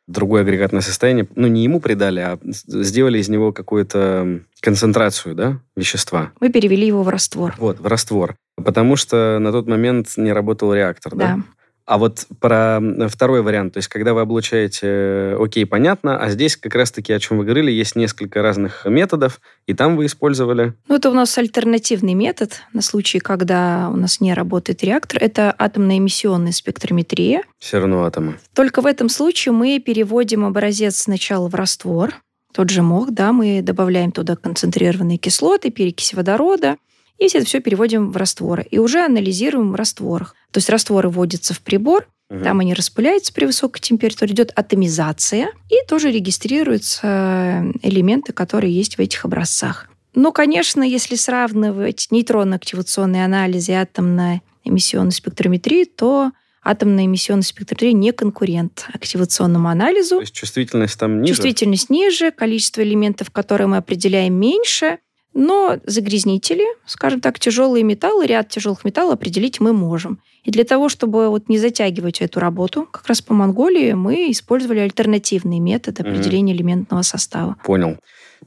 [0.09, 6.33] другое агрегатное состояние, ну, не ему придали, а сделали из него какую-то концентрацию, да, вещества.
[6.41, 7.55] Мы перевели его в раствор.
[7.59, 8.37] Вот, в раствор.
[8.57, 11.37] Потому что на тот момент не работал реактор, да?
[11.37, 11.43] Да.
[11.89, 16.55] А вот про второй вариант, то есть когда вы облучаете, э, окей, понятно, а здесь
[16.55, 20.75] как раз-таки, о чем вы говорили, есть несколько разных методов, и там вы использовали...
[20.87, 25.23] Ну, это у нас альтернативный метод на случай, когда у нас не работает реактор.
[25.23, 27.43] Это атомная эмиссионная спектрометрия.
[27.59, 28.35] Все равно атомы.
[28.55, 32.13] Только в этом случае мы переводим образец сначала в раствор,
[32.53, 36.77] тот же мох, да, мы добавляем туда концентрированные кислоты, перекись водорода,
[37.19, 38.67] и все это все переводим в растворы.
[38.71, 40.35] И уже анализируем в растворах.
[40.53, 42.45] То есть растворы вводятся в прибор, Мгм.
[42.45, 49.01] там они распыляются при высокой температуре, идет атомизация, и тоже регистрируются элементы, которые есть в
[49.01, 49.89] этих образцах.
[50.15, 58.87] Но, конечно, если сравнивать нейтронно-активационные анализы и атомно-эмиссионную спектрометрию, то атомная эмиссионная спектрометрия не конкурент
[58.93, 60.17] активационному анализу.
[60.17, 61.35] То есть чувствительность там ниже?
[61.35, 64.99] Чувствительность ниже, количество элементов, которые мы определяем, меньше,
[65.39, 70.21] но загрязнители, скажем так, тяжелые металлы, ряд тяжелых металлов определить мы можем.
[70.43, 74.81] И для того, чтобы вот не затягивать эту работу, как раз по Монголии мы использовали
[74.81, 77.57] альтернативный метод определения элементного состава.
[77.63, 77.99] Понял.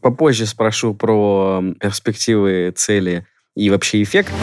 [0.01, 3.25] Попозже спрошу про перспективы, цели
[3.55, 4.33] и вообще эффект.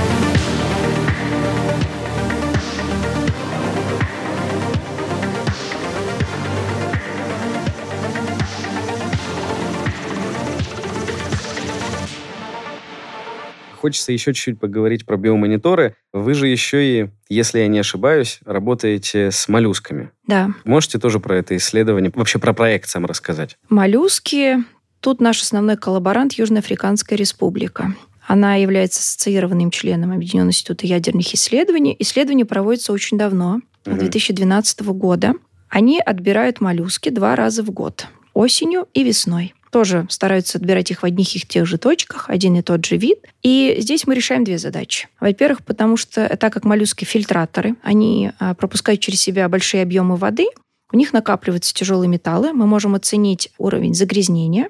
[13.88, 15.94] Хочется еще чуть-чуть поговорить про биомониторы.
[16.12, 20.11] Вы же еще и, если я не ошибаюсь, работаете с моллюсками.
[20.27, 23.57] Да, Можете тоже про это исследование, вообще про проект сам рассказать?
[23.70, 24.59] моллюски.
[25.01, 27.94] Тут наш основной коллаборант Южноафриканская республика.
[28.27, 31.96] Она является ассоциированным членом Объединенного института ядерных исследований.
[31.98, 34.01] Исследование проводится очень давно, Мгм.
[34.01, 35.33] 2012 года.
[35.70, 39.55] Они отбирают моллюски два раза в год, осенью и весной.
[39.70, 43.18] Тоже стараются отбирать их в одних и тех же точках, один и тот же вид.
[43.42, 45.09] И здесь мы решаем две задачи.
[45.20, 50.46] Во-первых, потому что так как моллюски фильтраторы, они а, пропускают через себя большие объемы воды,
[50.92, 54.68] у них накапливаются тяжелые металлы, мы можем оценить уровень загрязнения.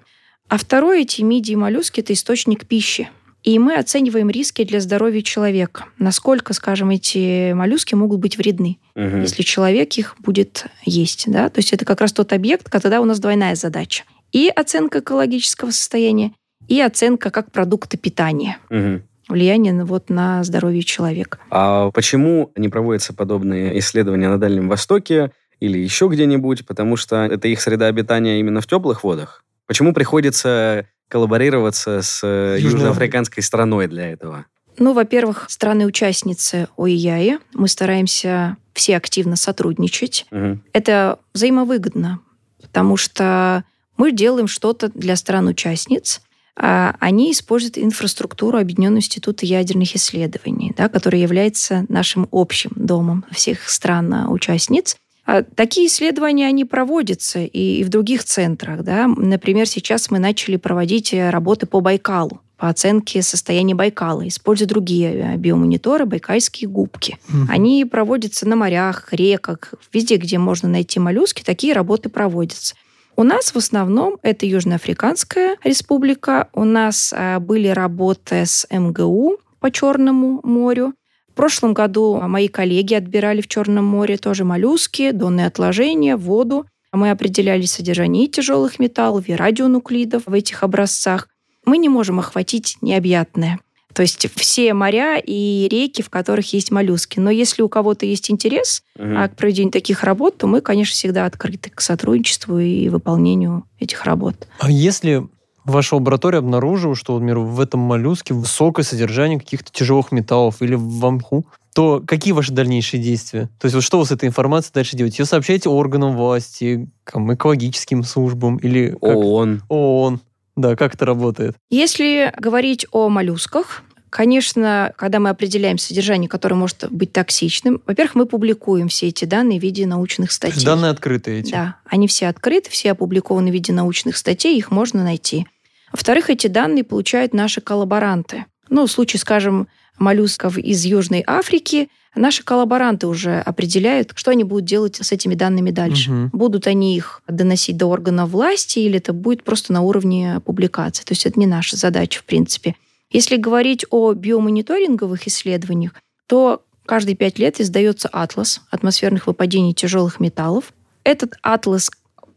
[0.48, 3.08] А второе, эти мидии и моллюски– это источник пищи.
[3.44, 5.84] И мы оцениваем риски для здоровья человека.
[5.98, 9.20] Насколько, скажем, эти моллюски могут быть вредны, Мгм.
[9.22, 11.24] если человек их будет есть.
[11.28, 11.48] Да?
[11.48, 14.02] То есть это как раз тот объект, когда у нас двойная задача.
[14.32, 16.32] И оценка экологического состояния,
[16.68, 18.58] и оценка как продукта питания.
[18.70, 19.02] Мгм.
[19.28, 21.38] Влияние на- вот, на здоровье человека.
[21.50, 26.66] А почему не проводятся подобные исследования на Дальнем Востоке или еще где-нибудь?
[26.66, 29.44] Потому что это их среда обитания именно в теплых водах.
[29.66, 34.46] Почему приходится коллаборироваться с э, южноафриканской страной для этого?
[34.78, 37.38] Ну, во-первых, страны-участницы ОИЯИ.
[37.54, 40.26] Мы стараемся все активно сотрудничать.
[40.30, 40.62] Мгм.
[40.72, 42.20] Это взаимовыгодно,
[42.62, 43.64] потому что
[43.98, 46.22] мы делаем что-то для стран-участниц,
[46.56, 53.68] а они используют инфраструктуру Объединенного института ядерных исследований, да, который является нашим общим домом всех
[53.68, 54.96] стран-участниц.
[55.24, 58.82] А Такие исследования, они проводятся и и в других центрах.
[58.82, 59.06] Да.
[59.06, 65.12] Например, сейчас мы начали проводить э, работы по Байкалу, по оценке состояния Байкала, используя другие
[65.12, 67.18] э, биомониторы, байкальские губки.
[67.28, 67.48] Мгм.
[67.50, 72.74] Они проводятся на морях, реках, везде, где можно найти моллюски, такие работы проводятся.
[73.18, 76.48] У нас в основном это Южноафриканская республика.
[76.54, 80.94] У нас а, были работы с МГУ по Черному морю.
[81.28, 86.66] В прошлом году мои коллеги отбирали в Черном море тоже моллюски, донные отложения, воду.
[86.92, 91.28] Мы определяли содержание тяжелых металлов, и радионуклидов в этих образцах.
[91.64, 93.58] Мы не можем охватить необъятное.
[93.92, 97.18] То есть все моря и реки, в которых есть моллюски.
[97.18, 101.26] Но если у кого-то есть интерес а, к проведению таких работ, то мы, конечно, всегда
[101.26, 104.46] открыты к сотрудничеству и выполнению этих работ.
[104.60, 105.26] А если
[105.64, 111.10] ваша лаборатория обнаружила, что, например, в этом моллюске высокое содержание каких-то тяжелых металлов или в
[111.10, 113.48] мху, то какие ваши дальнейшие действия?
[113.60, 115.22] То есть вот что вы с этой информацией дальше делаете?
[115.22, 119.16] Ее сообщаете органам власти, там, экологическим службам или как?
[119.16, 119.62] ООН.
[119.68, 120.20] ООН.
[120.58, 121.56] Да, как это работает?
[121.70, 128.24] Если говорить о моллюсках, Конечно, когда мы определяем содержание, которое может быть токсичным, во-первых, мы
[128.24, 130.64] публикуем все эти данные в виде научных статей.
[130.64, 131.50] Данные открытые эти.
[131.50, 135.46] Да, они все открыты, все опубликованы в виде научных статей, их можно найти.
[135.92, 138.46] Во-вторых, эти данные получают наши коллаборанты.
[138.70, 139.68] Ну, в случае, скажем,
[139.98, 145.70] моллюсков из Южной Африки, наши коллаборанты уже определяют, что они будут делать с этими данными
[145.70, 146.10] дальше.
[146.10, 146.30] Мгм.
[146.32, 151.04] Будут они их доносить до органов власти или это будет просто на уровне публикации.
[151.04, 152.74] То есть это не наша задача, в принципе.
[153.10, 155.92] Если говорить о биомониторинговых исследованиях,
[156.26, 160.72] то каждые пять лет издается атлас атмосферных выпадений тяжелых металлов.
[161.04, 161.90] Этот атлас,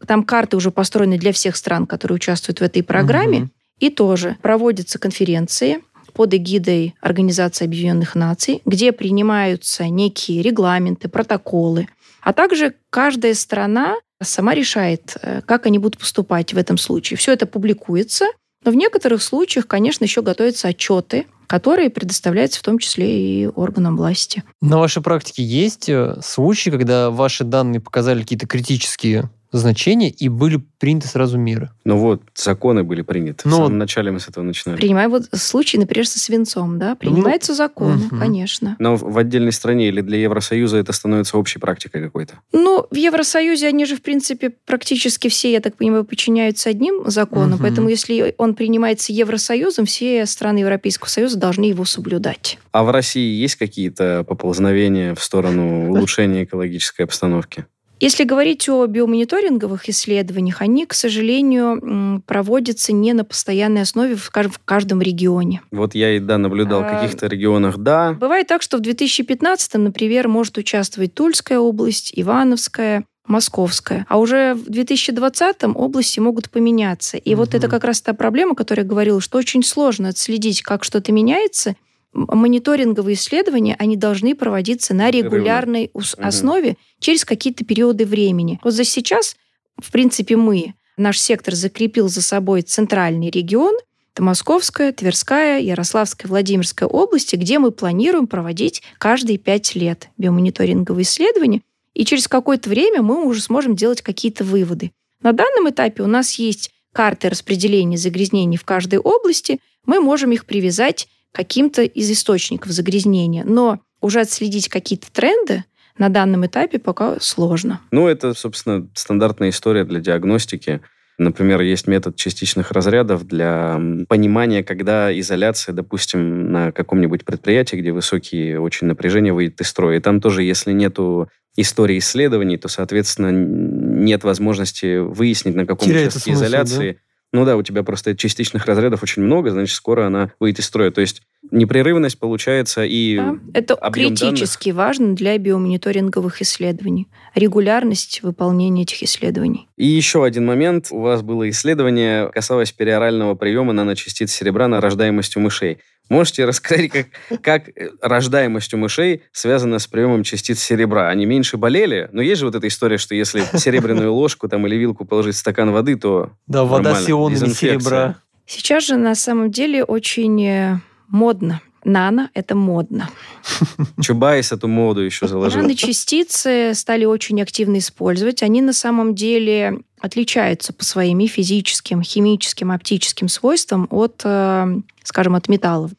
[0.06, 3.50] там карты уже построены для всех стран, которые участвуют в этой программе, Мгм.
[3.80, 5.80] и тоже проводятся конференции
[6.12, 11.88] под эгидой Организации Объединенных Наций, где принимаются некие регламенты, протоколы.
[12.20, 17.16] А также каждая страна сама решает, э, как они будут поступать в этом случае.
[17.16, 18.26] Все это публикуется,
[18.64, 23.96] но в некоторых случаях, конечно, еще готовятся отчеты, которые предоставляются в том числе и органам
[23.96, 24.42] власти.
[24.60, 30.60] На вашей практике есть э, случаи, когда ваши данные показали какие-то критические значения и были
[30.78, 31.70] приняты сразу меры?
[31.84, 33.42] Ну вот, законы были приняты.
[33.48, 34.76] Ну в самом начале мы с этого начинали.
[34.76, 38.18] Принимая вот случай, например, со свинцом, да, принимаются законы, мгм.
[38.18, 38.76] конечно.
[38.78, 42.34] Но в в отдельной стране или для Евросоюза это становится общей практикой какой-то.
[42.52, 47.54] Ну, в Евросоюзе они же, в принципе, практически все, я так понимаю, подчиняются одним законам,
[47.54, 47.62] Мгм.
[47.62, 52.58] поэтому если он принимается Евросоюзом, все страны Европейского Союза должны его соблюдать.
[52.72, 57.66] А в России есть какие-то поползновения в сторону улучшения экологической обстановки?
[58.02, 64.50] Если говорить о биомониторинговых исследованиях, они, к сожалению, проводятся не на постоянной основе в кажд-
[64.50, 65.60] в каждом регионе.
[65.70, 68.14] Вот я и да наблюдал в А, каких-то регионах, да.
[68.14, 74.04] Бывает так, что в 2015, например, может участвовать Тульская область, Ивановская, Московская.
[74.08, 77.18] А уже в 2020 области могут поменяться.
[77.18, 77.58] И вот Мгм.
[77.58, 81.76] это как раз та проблема, которую я говорила, что очень сложно отследить, как что-то меняется.
[82.12, 88.60] Мониторинговые исследования, они должны проводиться на регулярной основе через какие-то периоды времени.
[88.62, 89.36] Вот за сейчас,
[89.78, 93.74] в принципе, мы, наш сектор закрепил за собой центральный регион,
[94.14, 101.62] это Московская, Тверская, Ярославская, Владимирская области, где мы планируем проводить каждые пять лет биомониторинговые исследования.
[101.94, 104.92] И через какое-то время мы уже сможем делать какие-то выводы.
[105.22, 109.60] На данном этапе у нас есть карты распределения загрязнений в каждой области.
[109.86, 113.44] Мы можем их привязать каким-то из источников загрязнения.
[113.44, 115.64] Но уже отследить какие-то тренды
[115.98, 117.80] на данном этапе пока сложно.
[117.90, 120.80] Ну, это, собственно, стандартная история для диагностики.
[121.18, 128.58] Например, есть метод частичных разрядов для понимания, когда изоляция, допустим, на каком-нибудь предприятии, где высокие
[128.58, 129.98] очень напряжения, выйдет из строя.
[129.98, 136.16] И там тоже, если нету истории исследований, то, соответственно, нет возможности выяснить, на каком Теряется
[136.16, 137.00] участке смысл, изоляции.
[137.32, 140.90] Ну да, у тебя просто частичных разрядов очень много, значит, скоро она выйдет из строя.
[140.90, 143.16] То есть непрерывность получается и...
[143.16, 147.08] Да, Это критически важно для биомониторинговых исследований.
[147.34, 149.66] Регулярность выполнения этих исследований.
[149.76, 150.88] И еще один момент.
[150.90, 155.78] У вас было исследование, касалось периорального приема наночастиц серебра на рождаемость у мышей.
[156.12, 157.06] Можете рассказать, как,
[157.40, 161.08] как э, рождаемость у мышей связана с приемом частиц серебра?
[161.08, 162.10] Они меньше болели?
[162.12, 165.38] Но есть же вот эта история, что если серебряную ложку там, или вилку положить в
[165.38, 168.16] стакан воды, то Да, вода Нормально, с ионами серебра.
[168.44, 171.62] Сейчас же на самом деле очень э, модно.
[171.84, 173.08] Нано– это модно.
[174.02, 175.62] Чубайс эту моду еще заложил.
[175.62, 178.42] Наночастицы стали очень активно использовать.
[178.42, 185.34] Они на самом деле отличаются по своим и физическим, химическим, оптическим свойствам от, э, скажем,
[185.34, 185.92] от металлов.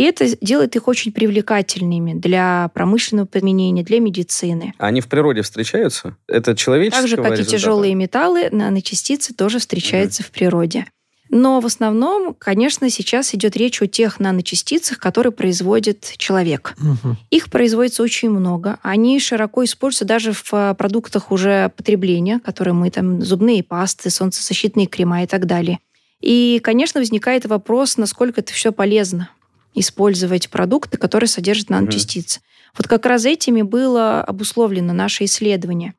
[0.00, 4.72] И это делает их очень привлекательными для промышленного применения, для медицины.
[4.78, 6.16] А Они в природе встречаются?
[6.26, 7.50] Это человеческого Так же, как и результата?
[7.50, 10.86] тяжелые металлы, наночастицы тоже встречаются в природе.
[11.28, 16.76] Но в основном, конечно, сейчас идет речь о тех наночастицах, которые производит человек.
[16.78, 17.18] Мгм.
[17.28, 18.78] Их производится очень много.
[18.80, 24.86] Они широко используются даже в э, продуктах уже потребления, которые мы там, зубные пасты, солнцезащитные
[24.86, 25.78] крема и так далее.
[26.22, 29.28] И, конечно, возникает вопрос, насколько это все полезно
[29.74, 32.40] использовать продукты, которые содержат наночастицы.
[32.76, 35.94] Вот как раз этими было обусловлено наше исследование.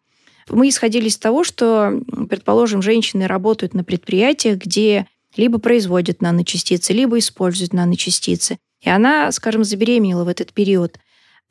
[0.50, 5.08] Мы исходили из того, что, предположим, женщины работают на предприятиях, где
[5.38, 8.58] либо производят наночастицы, либо используют наночастицы.
[8.82, 10.98] И она, скажем, забеременела в этот период.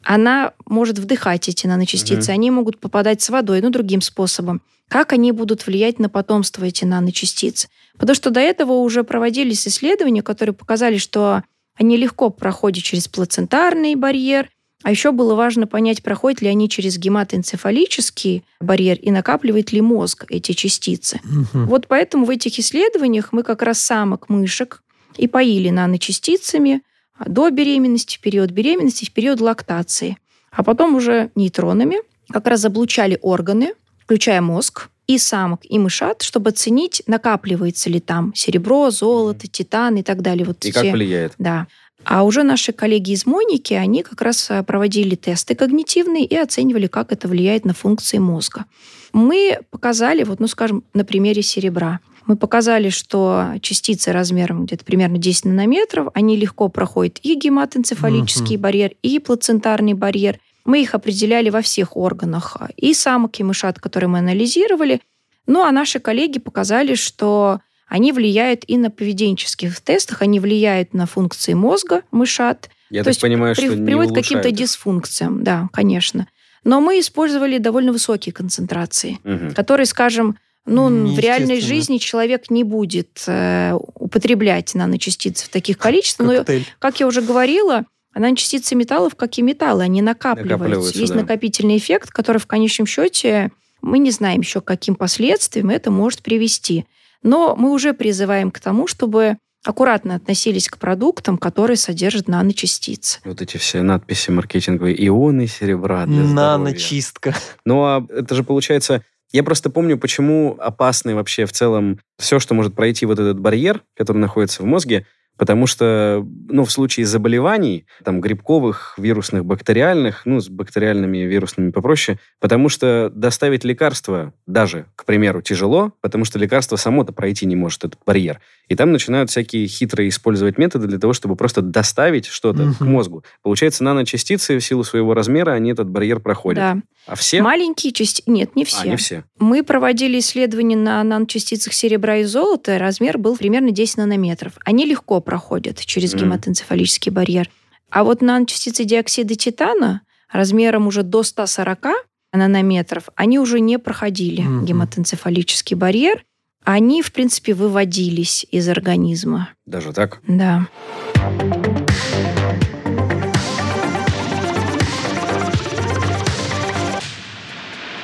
[0.02, 2.32] Она может вдыхать эти наночастицы, Мгм.
[2.32, 4.62] они могут попадать с водой, ну, другим способом.
[4.88, 7.68] Как они будут влиять на потомство, эти наночастицы?
[7.96, 11.42] Потому что до этого уже проводились исследования, которые показали, что
[11.80, 14.50] они легко проходят через плацентарный барьер,
[14.82, 20.24] А еще было важно понять, проходят ли они через гематоэнцефалический барьер и накапливает ли мозг
[20.28, 21.20] эти частицы.
[21.24, 21.66] Мгм.
[21.66, 24.82] Вот поэтому в этих исследованиях мы как раз самок мышек
[25.16, 26.82] и поили наночастицами
[27.26, 30.16] до беременности, в период беременности, в период лактации.
[30.50, 31.98] А потом уже нейтронами
[32.30, 38.32] как раз заблучали органы, включая мозг, и самок, и мышат, чтобы оценить, накапливается ли там
[38.34, 40.44] серебро, золото, титан и так далее.
[40.46, 41.32] Вот И как те- влияет?
[41.38, 41.66] да.
[42.02, 46.86] А уже наши коллеги из Моники, они как раз э, проводили тесты когнитивные и оценивали,
[46.86, 48.64] как это влияет на функции мозга.
[49.12, 52.00] Мы показали, вот, ну, скажем, на примере серебра.
[52.26, 58.62] Мы показали, что частицы размером где-то примерно 10 нанометров, они легко проходят и гематоэнцефалический Мгм.
[58.62, 60.38] барьер, и плацентарный барьер.
[60.64, 65.00] Мы их определяли во всех органах, и самок, и мышат, которые мы анализировали.
[65.46, 71.06] Ну, а наши коллеги показали, что они влияют и на поведенческих тестах, они влияют на
[71.06, 75.44] функции мозга мышат, Я То так есть понимаю, при- что не приводит к каким-то дисфункциям,
[75.44, 76.26] да, конечно.
[76.64, 79.54] Но мы использовали довольно высокие концентрации, Мгм.
[79.54, 80.36] которые, скажем,
[80.66, 86.28] ну, в реальной жизни человек не будет э, употреблять наночастицы в таких количествах.
[86.28, 86.66] Но, Коктейль.
[86.78, 87.84] как я уже говорила,
[88.14, 90.58] наночастицы металлов, как и металлы, они накапливаются.
[90.58, 91.20] Накапливаются, Есть да.
[91.20, 93.50] накопительный эффект, который в конечном счете
[93.82, 96.86] мы не знаем еще, к каким последствиям это может привести.
[97.22, 103.20] Но мы уже призываем к тому, чтобы аккуратно относились к продуктам, которые содержат наночастицы.
[103.24, 105.06] Вот эти все надписи маркетинговые.
[105.06, 106.34] Ионы серебра для здоровья.
[106.34, 107.34] Наночистка.
[107.64, 109.02] Ну, а это же получается...
[109.32, 113.84] Я просто помню, почему опасный вообще в целом все, что может пройти вот этот барьер,
[113.96, 115.06] который находится в мозге,
[115.40, 122.18] потому что, ну, в случае заболеваний, там, грибковых, вирусных, бактериальных, ну, с бактериальными вирусными попроще,
[122.40, 127.84] потому что доставить лекарство даже, к примеру, тяжело, потому что лекарство само-то пройти не может,
[127.84, 128.38] этот барьер.
[128.70, 132.92] И там начинают всякие хитрые использовать методы для того, чтобы просто доставить что-то к Мгм.
[132.92, 133.24] мозгу.
[133.42, 136.56] Получается, наночастицы в силу своего размера, они этот барьер проходят.
[136.58, 136.76] Да.
[137.06, 137.42] А все?
[137.42, 138.30] Маленькие частицы...
[138.30, 138.82] Нет, не все.
[138.82, 139.24] А, не все.
[139.40, 142.78] Мы проводили исследования на наночастицах серебра и золота.
[142.78, 144.52] Размер был примерно 10 нанометров.
[144.64, 146.22] Они легко проходят через Мгм.
[146.22, 147.50] гематоэнцефалический барьер.
[147.90, 150.02] А вот наночастицы диоксида титана
[150.32, 151.88] размером уже до 140
[152.32, 154.64] нанометров, они уже не проходили Мгм.
[154.64, 156.24] гематоэнцефалический барьер.
[156.64, 159.50] Они, в принципе, выводились из организма.
[159.64, 160.20] Даже так?
[160.28, 160.66] Да.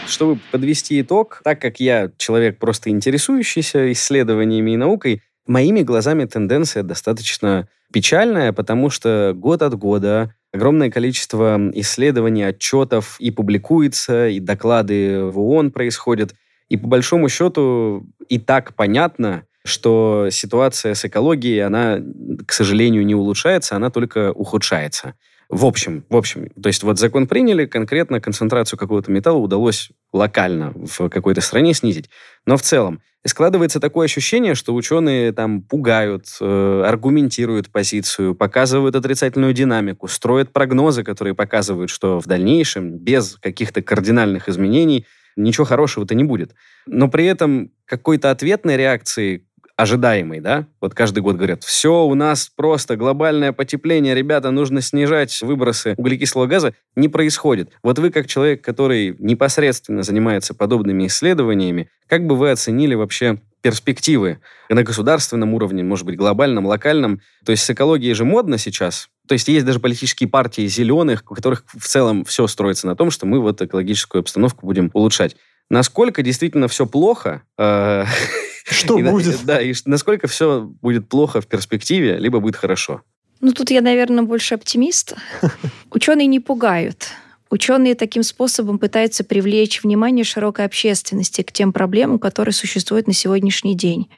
[0.07, 6.83] Чтобы подвести итог, так как я человек просто интересующийся исследованиями и наукой, моими глазами тенденция
[6.83, 15.25] достаточно печальная, потому что год от года огромное количество исследований, отчетов и публикуется, и доклады
[15.25, 16.35] в ООН происходят.
[16.69, 22.01] И по большому счету и так понятно, что ситуация с экологией, она,
[22.47, 25.15] к сожалению, не улучшается, она только ухудшается.
[25.49, 30.73] В общем, в общем, то есть вот закон приняли, конкретно концентрацию какого-то металла удалось локально
[30.75, 32.11] в какой-то стране снизить.
[32.47, 39.53] Но в целом складывается такое ощущение, что ученые там пугают, э, аргументируют позицию, показывают отрицательную
[39.53, 45.07] динамику, строят прогнозы, которые показывают, что в дальнейшем без каких-то кардинальных изменений
[45.37, 46.55] ничего хорошего-то не будет.
[46.87, 49.46] Но при этом какой-то ответной реакции
[49.77, 50.67] ожидаемый, да?
[50.81, 56.47] Вот каждый год говорят, все, у нас просто глобальное потепление, ребята, нужно снижать выбросы углекислого
[56.47, 57.71] газа, не происходит.
[57.83, 64.39] Вот вы, как человек, который непосредственно занимается подобными исследованиями, как бы вы оценили вообще перспективы
[64.69, 67.21] на государственном уровне, может быть, глобальном, локальном?
[67.45, 69.09] То есть с экологией же модно сейчас.
[69.29, 73.11] То есть есть даже политические партии зеленых, у которых в целом все строится на том,
[73.11, 75.37] что мы вот экологическую обстановку будем улучшать.
[75.69, 78.05] Насколько действительно все плохо, э,
[78.69, 79.45] Что и на- будет?
[79.45, 83.03] Да, и насколько все будет плохо в перспективе, либо будет хорошо.
[83.41, 85.15] Ну, тут я, наверное, больше оптимист.
[85.91, 87.09] Ученые не пугают.
[87.49, 93.77] Ученые таким способом пытаются привлечь внимание широкой общественности к тем проблемам, которые существуют на сегодняшний
[93.77, 94.09] день.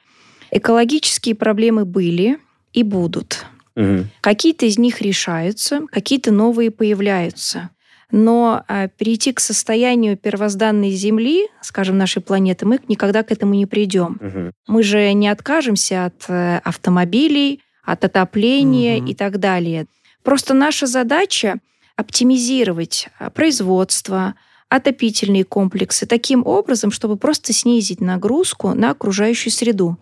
[0.51, 2.39] Экологические проблемы были
[2.73, 3.45] и будут.
[3.77, 4.09] Мгм.
[4.23, 7.71] Какие-то из них решаются, какие-то новые появляются.
[8.11, 13.67] Но а, перейти к состоянию первозданной Земли, скажем, нашей планеты, мы никогда к этому не
[13.67, 14.19] придем.
[14.21, 14.53] Мгм.
[14.67, 19.07] Мы же не откажемся от э, автомобилей, от отопления Мгм.
[19.09, 19.87] и так далее.
[20.23, 21.57] Просто наша задача
[21.97, 24.35] оптимизировать э, производство,
[24.69, 29.97] отопительные комплексы таким образом, чтобы просто снизить нагрузку на окружающую среду.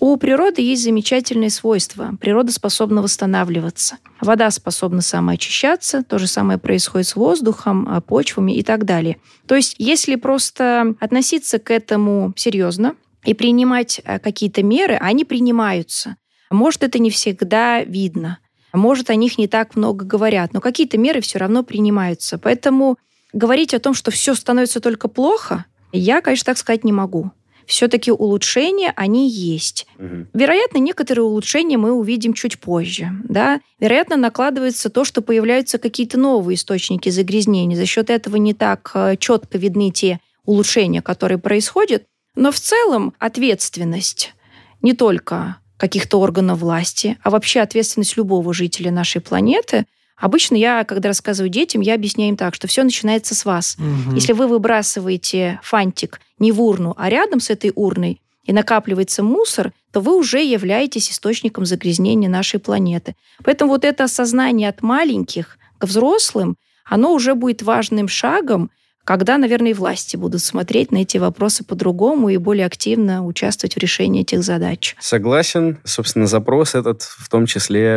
[0.00, 2.14] У природы есть замечательные свойства.
[2.20, 3.98] Природа способна восстанавливаться.
[4.20, 6.02] Вода способна самоочищаться.
[6.02, 9.18] То же самое происходит с воздухом, э, почвами и так далее.
[9.46, 16.16] То есть, если просто относиться к этому серьезно и принимать э, какие-то меры, они принимаются.
[16.50, 18.38] Может, это не всегда видно.
[18.72, 22.38] Может, о них не так много говорят, но какие-то меры все равно принимаются.
[22.38, 22.98] Поэтому
[23.32, 27.30] говорить о том, что все становится только плохо, я, конечно, так сказать не могу
[27.72, 29.86] все-таки улучшения, они есть.
[29.98, 30.26] Угу.
[30.34, 33.10] Вероятно, некоторые улучшения мы увидим чуть позже.
[33.24, 33.62] Да?
[33.80, 37.74] Вероятно, накладывается то, что появляются какие-то новые источники загрязнения.
[37.74, 42.04] За счет этого не так э, четко видны те улучшения, которые происходят.
[42.36, 44.34] Но в целом ответственность
[44.82, 49.86] не только каких-то органов власти, а вообще ответственность любого жителя нашей планеты–
[50.22, 53.76] Обычно я, когда рассказываю детям, я объясняю им так, что все начинается с вас.
[53.76, 54.14] Угу.
[54.14, 59.72] Если вы выбрасываете фантик не в урну, а рядом с этой урной, и накапливается мусор,
[59.90, 63.16] то вы уже являетесь источником загрязнения нашей планеты.
[63.42, 68.70] Поэтому вот это осознание от маленьких к взрослым, оно уже будет важным шагом
[69.04, 73.78] когда, наверное, и власти будут смотреть на эти вопросы по-другому и более активно участвовать в
[73.78, 74.96] решении этих задач.
[75.00, 75.78] Согласен.
[75.84, 77.96] Собственно, запрос этот в том числе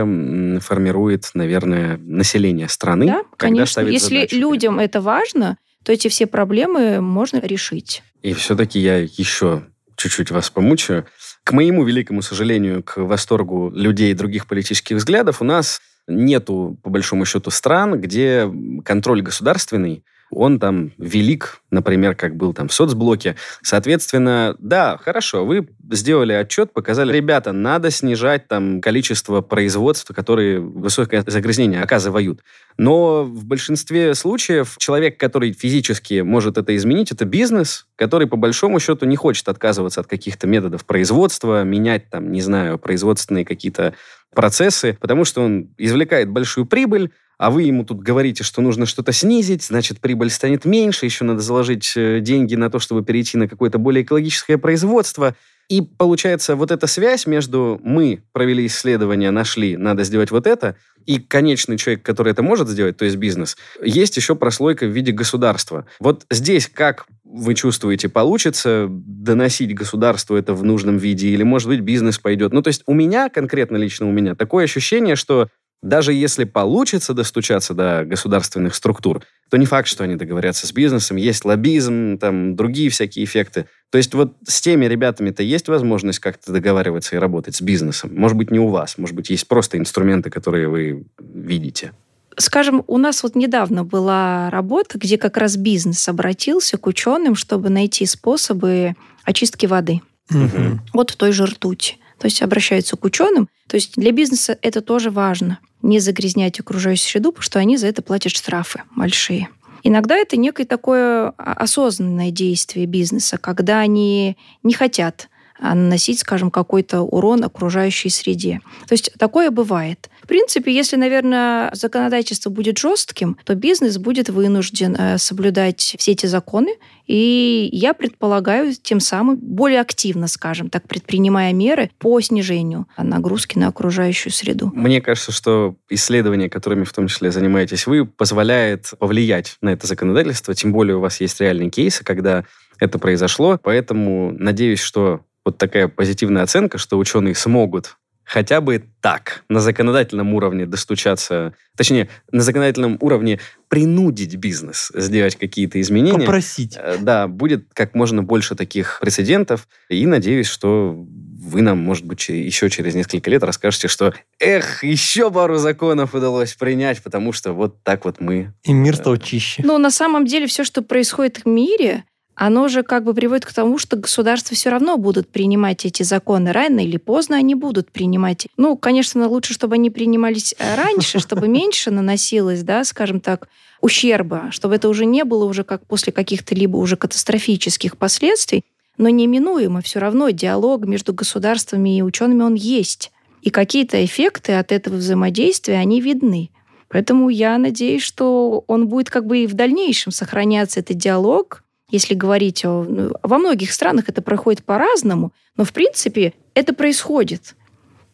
[0.61, 3.07] формирует, наверное, население страны.
[3.07, 3.81] Да, конечно.
[3.81, 4.35] Если задачу.
[4.35, 8.01] людям это важно, то эти все проблемы можно решить.
[8.23, 9.63] И все-таки я еще
[9.95, 11.05] чуть-чуть вас помучаю.
[11.43, 17.25] К моему великому сожалению, к восторгу людей других политических взглядов, у нас нету, по большому
[17.25, 18.51] счету, стран, где
[18.83, 23.35] контроль государственный он там велик, например, как был там в соцблоке.
[23.61, 31.23] Соответственно, да, хорошо, вы сделали отчет, показали, ребята, надо снижать там количество производств, которые высокое
[31.25, 32.41] загрязнение оказывают.
[32.77, 38.79] Но в большинстве случаев человек, который физически может это изменить, это бизнес, который по большому
[38.79, 43.93] счету не хочет отказываться от каких-то методов производства, менять там, не знаю, производственные какие-то
[44.33, 49.11] процессы, потому что он извлекает большую прибыль, а вы ему тут говорите, что нужно что-то
[49.11, 53.47] снизить, значит, прибыль станет меньше, еще надо заложить э, деньги на то, чтобы перейти на
[53.47, 55.35] какое-то более экологическое производство.
[55.67, 60.75] И получается, вот эта связь между мы провели исследование, нашли, надо сделать вот это,
[61.07, 65.11] и конечный человек, который это может сделать, то есть бизнес, есть еще прослойка в виде
[65.11, 65.87] государства.
[65.99, 71.81] Вот здесь как вы чувствуете, получится доносить государству это в нужном виде, или, может быть,
[71.81, 72.53] бизнес пойдет.
[72.53, 75.49] Ну, то есть у меня, конкретно лично у меня, такое ощущение, что
[75.81, 81.17] даже если получится достучаться до государственных структур, то не факт, что они договорятся с бизнесом.
[81.17, 83.67] Есть лоббизм, там другие всякие эффекты.
[83.91, 88.11] То есть вот с теми ребятами-то есть возможность как-то договариваться и работать с бизнесом.
[88.15, 88.97] Может быть, не у вас.
[88.97, 91.91] Может быть, есть просто инструменты, которые вы видите.
[92.37, 97.69] Скажем, у нас вот недавно была работа, где как раз бизнес обратился к ученым, чтобы
[97.69, 100.01] найти способы очистки воды.
[100.31, 100.79] Угу.
[100.93, 103.49] Вот в той же ртути то есть обращаются к ученым.
[103.67, 105.59] То есть для бизнеса это тоже важно.
[105.81, 109.49] Не загрязнять окружающую среду, потому что они за это платят штрафы большие.
[109.83, 117.01] Иногда это некое такое осознанное действие бизнеса, когда они не хотят а наносить, скажем, какой-то
[117.01, 118.61] урон окружающей среде.
[118.87, 120.09] То есть такое бывает.
[120.21, 126.25] В принципе, если, наверное, законодательство будет жестким, то бизнес будет вынужден э, соблюдать все эти
[126.25, 126.75] законы,
[127.05, 133.67] и я предполагаю, тем самым более активно, скажем так, предпринимая меры по снижению нагрузки на
[133.67, 134.71] окружающую среду.
[134.73, 140.55] Мне кажется, что исследования, которыми в том числе занимаетесь вы, позволяет повлиять на это законодательство,
[140.55, 142.45] тем более у вас есть реальные кейсы, когда
[142.79, 149.43] это произошло, поэтому надеюсь, что вот такая позитивная оценка, что ученые смогут хотя бы так,
[149.49, 153.39] на законодательном уровне достучаться, точнее, на законодательном уровне
[153.69, 156.19] принудить бизнес сделать какие-то изменения.
[156.19, 156.75] Попросить.
[156.75, 159.67] Э, да, будет как можно больше таких прецедентов.
[159.89, 165.29] И надеюсь, что вы нам, может быть, еще через несколько лет расскажете, что эх, еще
[165.29, 168.53] пару законов удалось принять, потому что вот так вот мы...
[168.63, 169.61] И мир стал чище.
[169.63, 172.03] Ну, на самом деле, все, что происходит в мире,
[172.35, 176.51] оно же как бы приводит к тому, что государства все равно будут принимать эти законы.
[176.51, 178.47] Рано или поздно они будут принимать.
[178.57, 183.47] Ну, конечно, лучше, чтобы они принимались э, раньше, чтобы меньше наносилось, да, скажем так,
[183.79, 188.65] ущерба, чтобы это уже не было уже как после каких-то либо уже катастрофических последствий,
[188.97, 193.11] но неминуемо все равно диалог между государствами и учеными он есть.
[193.41, 196.49] И какие-то эффекты от этого взаимодействия, они видны.
[196.89, 202.13] Поэтому я надеюсь, что он будет как бы и в дальнейшем сохраняться, этот диалог, если
[202.13, 202.83] говорить о...
[202.83, 207.55] Ну, во многих странах это проходит по-разному, но в принципе это происходит.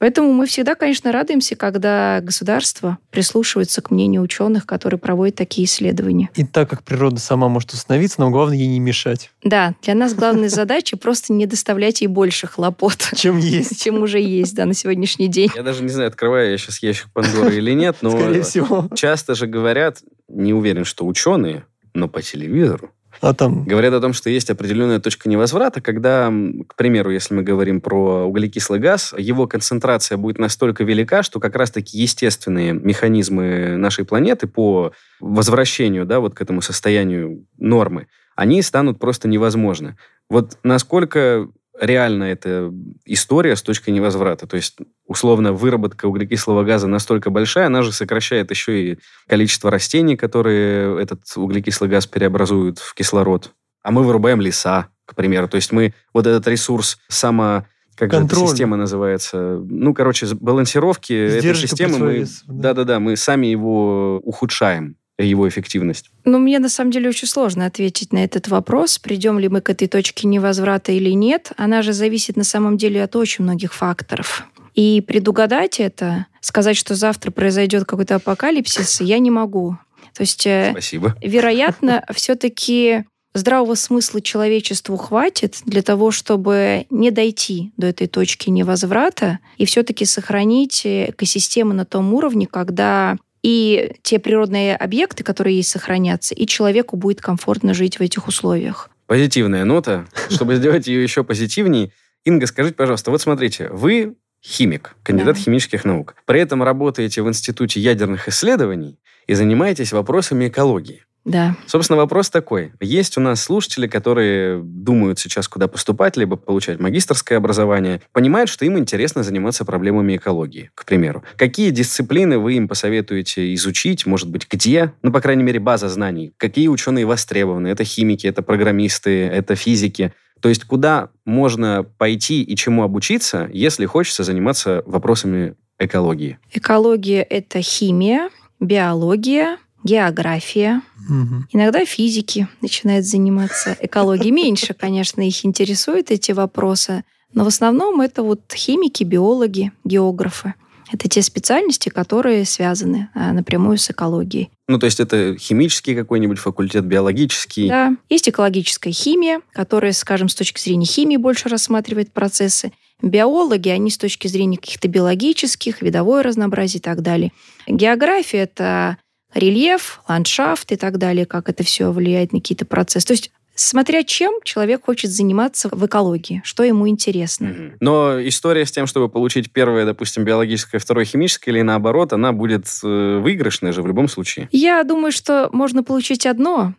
[0.02, 6.32] Поэтому мы всегда, конечно, радуемся, когда государство прислушивается к мнению ученых, которые проводят такие исследования.
[6.34, 9.30] И так как природа сама может установиться, нам главное ей не мешать.
[9.44, 13.12] Да, для нас главная задача просто не доставлять ей больше хлопот.
[13.16, 13.80] Чем есть.
[13.84, 15.52] Чем уже есть, да, на сегодняшний день.
[15.56, 18.90] Я даже не знаю, открываю я сейчас ящик Пандоры или нет, но Скорее всего.
[18.96, 22.90] часто же говорят, не уверен, что ученые, но по телевизору
[23.22, 23.66] А там...
[23.66, 26.34] Говорят о том, что есть определенная точка невозврата, когда,
[26.68, 31.56] к примеру, если мы говорим про углекислый газ, его концентрация будет настолько велика, что как
[31.56, 38.98] раз-таки естественные механизмы нашей планеты по возвращению да, вот к этому состоянию нормы, они станут
[39.00, 39.98] просто невозможны.
[40.28, 41.48] Вот насколько
[41.80, 42.72] реально эта
[43.06, 44.48] история с точкой невозврата.
[44.48, 50.16] То есть, условно, выработка углекислого газа настолько большая, она же сокращает еще и количество растений,
[50.16, 53.52] которые этот углекислый газ преобразуют в кислород.
[53.84, 55.48] А мы вырубаем леса, к примеру.
[55.48, 57.66] То есть мы вот этот ресурс само
[57.96, 58.40] как Контроль.
[58.40, 59.62] же эта система называется?
[59.64, 66.12] Ну, короче, балансировки этой системы мы, да-да-да, мы сами его ухудшаем его эффективность?
[66.26, 69.70] Ну, мне на самом деле очень сложно ответить на этот вопрос, придем ли мы к
[69.70, 71.52] этой точке невозврата или нет.
[71.58, 74.48] Она же зависит на самом деле от очень многих факторов.
[74.74, 79.78] И предугадать это, сказать, что завтра произойдет какой-то апокалипсис, я не могу.
[80.14, 81.16] То есть, э, Спасибо.
[81.22, 89.40] вероятно, все-таки здравого смысла человечеству хватит для того, чтобы не дойти до этой точки невозврата
[89.58, 96.36] и все-таки сохранить экосистему на том уровне, когда и те природные объекты, которые есть, сохранятся,
[96.36, 98.90] и человеку будет комфортно жить в этих условиях.
[99.08, 100.06] Позитивная нота.
[100.30, 101.92] Чтобы сделать ее еще позитивнее,
[102.24, 105.42] Инга, скажите, пожалуйста, вот смотрите, вы химик, кандидат да.
[105.42, 106.16] химических наук.
[106.26, 111.06] При этом работаете в Институте ядерных исследований и занимаетесь вопросами экологии.
[111.24, 111.56] Да.
[111.68, 112.74] Собственно, вопрос такой.
[112.80, 118.66] Есть у нас слушатели, которые думают сейчас, куда поступать, либо получать магистрское образование, понимают, что
[118.66, 121.24] им интересно заниматься проблемами экологии, к примеру.
[121.38, 124.94] Какие дисциплины вы им посоветуете изучить, может быть, где?
[125.04, 126.34] Ну, по крайней мере, база знаний.
[126.38, 127.68] Какие ученые востребованы?
[127.68, 130.14] Это химики, это программисты, это физики.
[130.42, 136.40] То есть куда можно пойти и чему обучиться, если хочется заниматься вопросами экологии?
[136.52, 141.46] Экология— это химия, биология, география, угу.
[141.52, 143.76] иногда физики начинают заниматься.
[143.80, 147.04] Экологией меньше, конечно, их интересуют эти вопросы,
[147.34, 150.54] но в основном это вот химики, биологи, географы.
[150.92, 154.50] Это те специальности, которые связаны а, напрямую с экологией.
[154.68, 157.70] Ну, то есть это химический какой-нибудь факультет, биологический?
[157.70, 157.96] Да.
[158.10, 162.74] Есть экологическая химия, которая, скажем, с точки зрения химии больше рассматривает процессы.
[163.02, 167.32] Биологи, они с точки зрения каких-то биологических, видовое разнообразие и так далее.
[167.68, 168.98] География— это
[169.34, 173.08] рельеф, ландшафт и так далее, как это все влияет на какие-то процессы.
[173.08, 177.74] То есть смотря чем человек хочет заниматься в экологии, что ему интересно.
[177.80, 182.66] Но история с тем, чтобы получить первое, допустим, биологическое, второе химическое или наоборот, она будет
[182.84, 184.50] э, выигрышной же в любом случае.
[184.52, 186.74] Я думаю, что можно получить одно,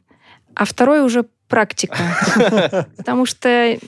[0.54, 1.96] а второе уже практика.
[2.96, 3.78] Потому что,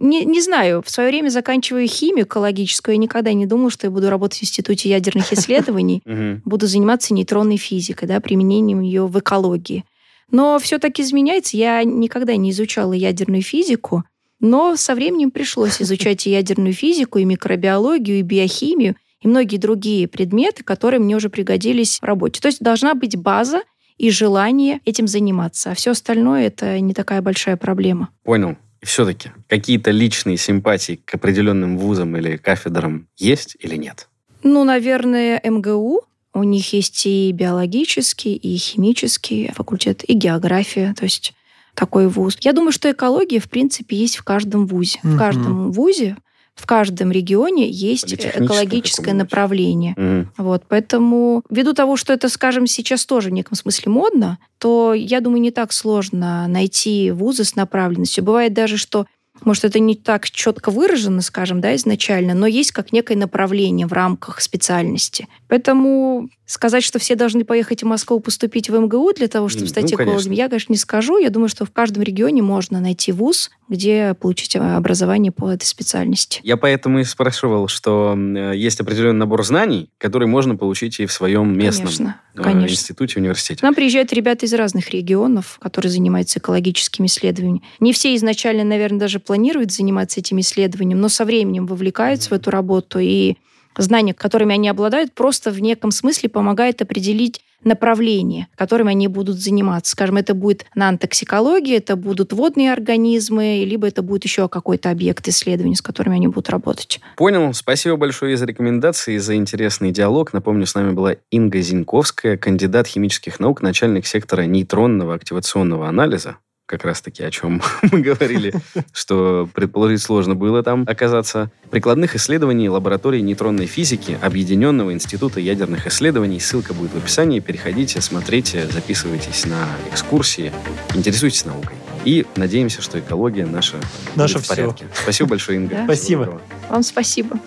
[0.00, 3.90] не, не знаю, в свое время заканчивая химию экологическую, я никогда не думала, что я
[3.90, 6.02] буду работать в Институте ядерных исследований,
[6.44, 9.84] буду заниматься нейтронной физикой, да, применением ее в экологии.
[10.30, 11.56] Но все таки изменяется.
[11.56, 14.04] Я никогда не изучала ядерную физику,
[14.38, 20.08] но со временем пришлось изучать и ядерную физику, и микробиологию, и биохимию, и многие другие
[20.08, 22.40] предметы, которые мне уже пригодились в работе.
[22.40, 23.62] То есть должна быть база,
[23.98, 25.72] и желание этим заниматься.
[25.72, 28.08] А все остальное это не такая большая проблема.
[28.24, 28.56] Понял.
[28.82, 34.08] Все-таки какие-то личные симпатии к определенным вузам или кафедрам есть или нет?
[34.42, 36.02] Ну, наверное, МГУ.
[36.32, 40.94] У них есть и биологический, и химический факультет, и география.
[40.96, 41.34] То есть
[41.74, 42.38] такой вуз.
[42.40, 44.98] Я думаю, что экология, в принципе, есть в каждом вузе.
[45.02, 45.14] Mm-hmm.
[45.14, 46.16] В каждом вузе
[46.54, 49.94] в каждом регионе есть экологическое направление.
[49.96, 50.26] Mm.
[50.36, 55.20] Вот, поэтому ввиду того, что это, скажем, сейчас тоже в неком смысле модно, то, я
[55.20, 58.24] думаю, не так сложно найти вузы с направленностью.
[58.24, 59.06] Бывает даже, что
[59.44, 63.92] может, это не так четко выражено, скажем, да, изначально, но есть как некое направление в
[63.92, 65.28] рамках специальности.
[65.48, 69.84] Поэтому сказать, что все должны поехать в Москву поступить в МГУ для того, чтобы стать
[69.84, 71.18] ну, экологом, я, конечно, не скажу.
[71.18, 75.64] Я думаю, что в каждом регионе можно найти вуз, где получить э, образование по этой
[75.64, 76.40] специальности.
[76.42, 78.18] Я поэтому и спрашивал, что
[78.52, 82.74] есть определенный набор знаний, которые можно получить и в своем местном конечно, э, конечно.
[82.74, 83.60] институте, университете.
[83.60, 87.62] К нам приезжают ребята из разных регионов, которые занимаются экологическими исследованиями.
[87.78, 92.36] Не все изначально, наверное, даже планируют заниматься этим исследованием, но со временем вовлекаются mm-hmm.
[92.36, 93.36] в эту работу и
[93.82, 99.92] знания, которыми они обладают, просто в неком смысле помогает определить направление, которым они будут заниматься.
[99.92, 105.76] Скажем, это будет нанотоксикология, это будут водные организмы, либо это будет еще какой-то объект исследования,
[105.76, 107.00] с которыми они будут работать.
[107.16, 107.52] Понял.
[107.52, 110.32] Спасибо большое за рекомендации, за интересный диалог.
[110.32, 116.36] Напомню, с нами была Инга Зиньковская, кандидат химических наук, начальник сектора нейтронного активационного анализа
[116.70, 117.60] как раз-таки о чем
[117.90, 118.54] мы говорили,
[118.92, 121.50] что предположить сложно было там оказаться.
[121.70, 126.38] Прикладных исследований лаборатории нейтронной физики Объединенного института ядерных исследований.
[126.38, 127.40] Ссылка будет в описании.
[127.40, 130.52] Переходите, смотрите, записывайтесь на экскурсии,
[130.94, 131.76] интересуйтесь наукой.
[132.04, 133.76] И надеемся, что экология наша
[134.14, 134.86] Наше будет в порядке.
[134.94, 135.74] Спасибо большое, Инга.
[135.74, 135.84] Да.
[135.84, 136.40] Спасибо.
[136.68, 137.38] Вам спасибо.